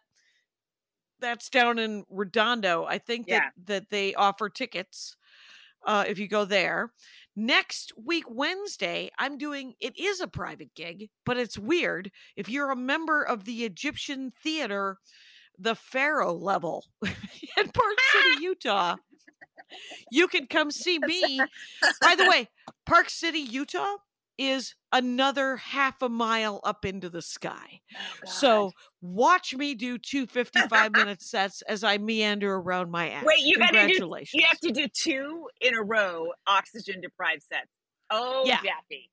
[1.19, 2.85] That's down in Redondo.
[2.85, 5.15] I think that that they offer tickets
[5.87, 6.91] uh, if you go there.
[7.35, 12.11] Next week, Wednesday, I'm doing it is a private gig, but it's weird.
[12.35, 14.97] If you're a member of the Egyptian theater,
[15.57, 18.95] the Pharaoh level in Park City, Utah,
[20.11, 21.39] you can come see me.
[22.01, 22.49] By the way,
[22.85, 23.97] Park City, Utah
[24.37, 27.81] is another half a mile up into the sky.
[28.25, 28.71] So
[29.01, 33.25] watch me do two 55 minute sets as I meander around my act.
[33.25, 37.67] Wait, you gotta do you have to do two in a row oxygen deprived sets.
[38.09, 38.57] Oh Yeah.
[38.57, 39.09] Jackie.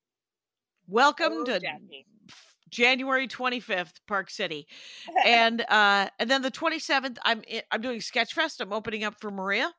[0.87, 2.07] Welcome Oh, to Jackie.
[2.71, 4.67] January 25th, Park City.
[5.27, 8.61] And uh and then the 27th I'm i- I'm doing Sketchfest.
[8.61, 9.73] I'm opening up for Maria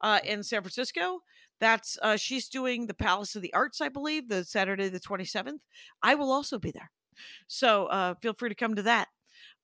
[0.00, 1.20] uh in San Francisco.
[1.60, 5.58] That's uh she's doing the Palace of the Arts, I believe, the Saturday the 27th.
[6.02, 6.90] I will also be there.
[7.46, 9.08] So uh feel free to come to that.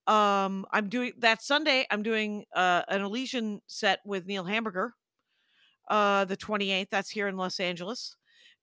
[0.06, 4.94] Um I'm doing that Sunday I'm doing uh an Elysian set with Neil Hamburger.
[5.88, 8.16] Uh the 28th, that's here in Los Angeles.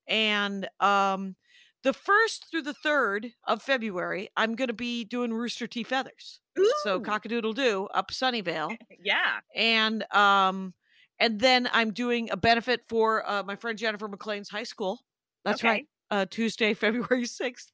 [0.07, 1.35] And um
[1.83, 5.83] the first through the third of February, I'm going to be doing Rooster T.
[5.83, 6.41] Feathers.
[6.83, 9.39] So Ooh, cockadoodle doo up Sunnyvale, yeah.
[9.55, 10.73] and um,
[11.19, 14.99] and then I'm doing a benefit for uh, my friend Jennifer McLean's high school.
[15.45, 17.71] That's right, uh, Tuesday, February sixth,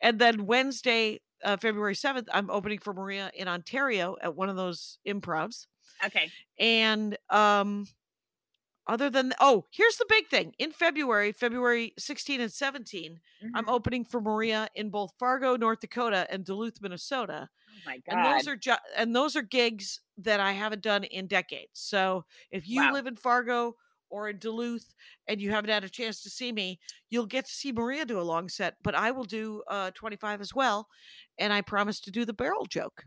[0.00, 4.56] and then Wednesday, uh, February seventh, I'm opening for Maria in Ontario at one of
[4.56, 5.66] those improvs.
[6.04, 6.32] Okay.
[6.58, 7.86] And um
[8.86, 10.54] other than oh, here's the big thing.
[10.58, 13.20] In February, February 16 and 17,
[13.54, 13.68] I'm Mhm.
[13.68, 17.50] opening for Maria in both Fargo, North Dakota and Duluth, Minnesota.
[17.70, 21.70] Oh my And those are and those are gigs that I haven't done in decades.
[21.74, 22.92] So, if you Wow.
[22.92, 23.74] live in Fargo
[24.10, 24.94] or in Duluth
[25.26, 26.78] and you haven't had a chance to see me,
[27.10, 30.40] you'll get to see Maria do a long set, but I will do uh 25
[30.40, 30.88] as well,
[31.38, 33.04] and I promise to do the barrel joke.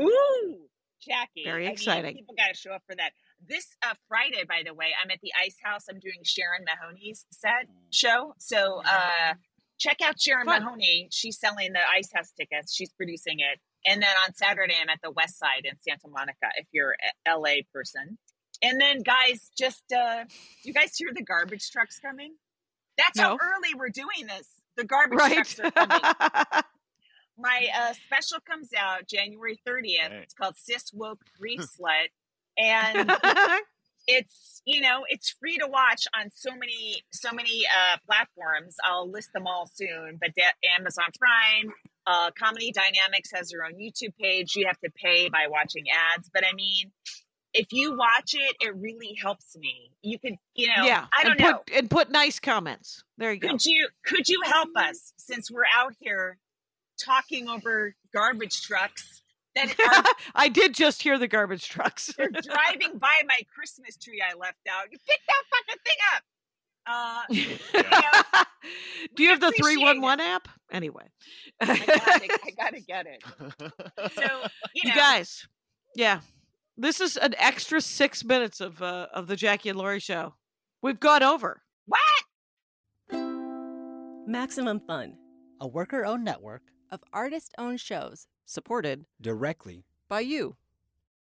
[0.00, 0.68] Ooh,
[1.00, 1.42] Jackie.
[1.44, 2.14] Very I mean, exciting.
[2.14, 3.10] people got to show up for that.
[3.46, 5.86] This uh, Friday, by the way, I'm at the Ice House.
[5.90, 8.34] I'm doing Sharon Mahoney's set show.
[8.38, 9.34] So uh,
[9.78, 10.62] check out Sharon Fun.
[10.62, 11.08] Mahoney.
[11.10, 12.72] She's selling the Ice House tickets.
[12.74, 13.60] She's producing it.
[13.86, 16.46] And then on Saturday, I'm at the West Side in Santa Monica.
[16.56, 16.94] If you're
[17.26, 18.18] a LA person.
[18.62, 20.24] And then, guys, just uh,
[20.64, 22.34] you guys hear the garbage trucks coming?
[22.96, 24.48] That's how early we're doing this.
[24.76, 25.34] The garbage Right?
[25.34, 26.00] trucks are coming.
[27.38, 29.84] my uh, special comes out January 30th.
[30.10, 30.20] Hey.
[30.22, 32.08] It's called Cis Woke Grief Slut.
[32.56, 33.10] And
[34.06, 38.76] it's, you know, it's free to watch on so many, so many uh, platforms.
[38.84, 41.72] I'll list them all soon, but da- Amazon Prime,
[42.06, 44.56] uh, Comedy Dynamics has their own YouTube page.
[44.56, 46.30] You have to pay by watching ads.
[46.32, 46.92] But I mean,
[47.54, 49.92] if you watch it, it really helps me.
[50.02, 51.52] You could, you know, yeah, I don't and know.
[51.58, 53.04] put, and put nice comments.
[53.18, 53.48] There you go.
[53.48, 56.38] Could you could you help us since we're out here
[57.02, 59.22] talking over garbage trucks
[59.54, 59.68] that
[60.06, 62.12] are I did just hear the garbage trucks.
[62.16, 64.90] they're driving by my Christmas tree I left out.
[64.90, 66.22] You pick that fucking thing up.
[66.86, 70.48] Uh, Do you have the appreciate three one one app?
[70.70, 71.04] Anyway,
[71.60, 73.22] I gotta, I gotta get it.
[74.14, 74.22] So
[74.74, 75.46] you, you guys,
[75.94, 76.20] yeah,
[76.76, 80.34] this is an extra six minutes of uh, of the Jackie and Laurie show.
[80.82, 81.62] We've gone over.
[81.86, 82.00] what?
[84.26, 85.16] Maximum Fun
[85.60, 90.56] A worker owned network of artist owned shows Supported directly by you.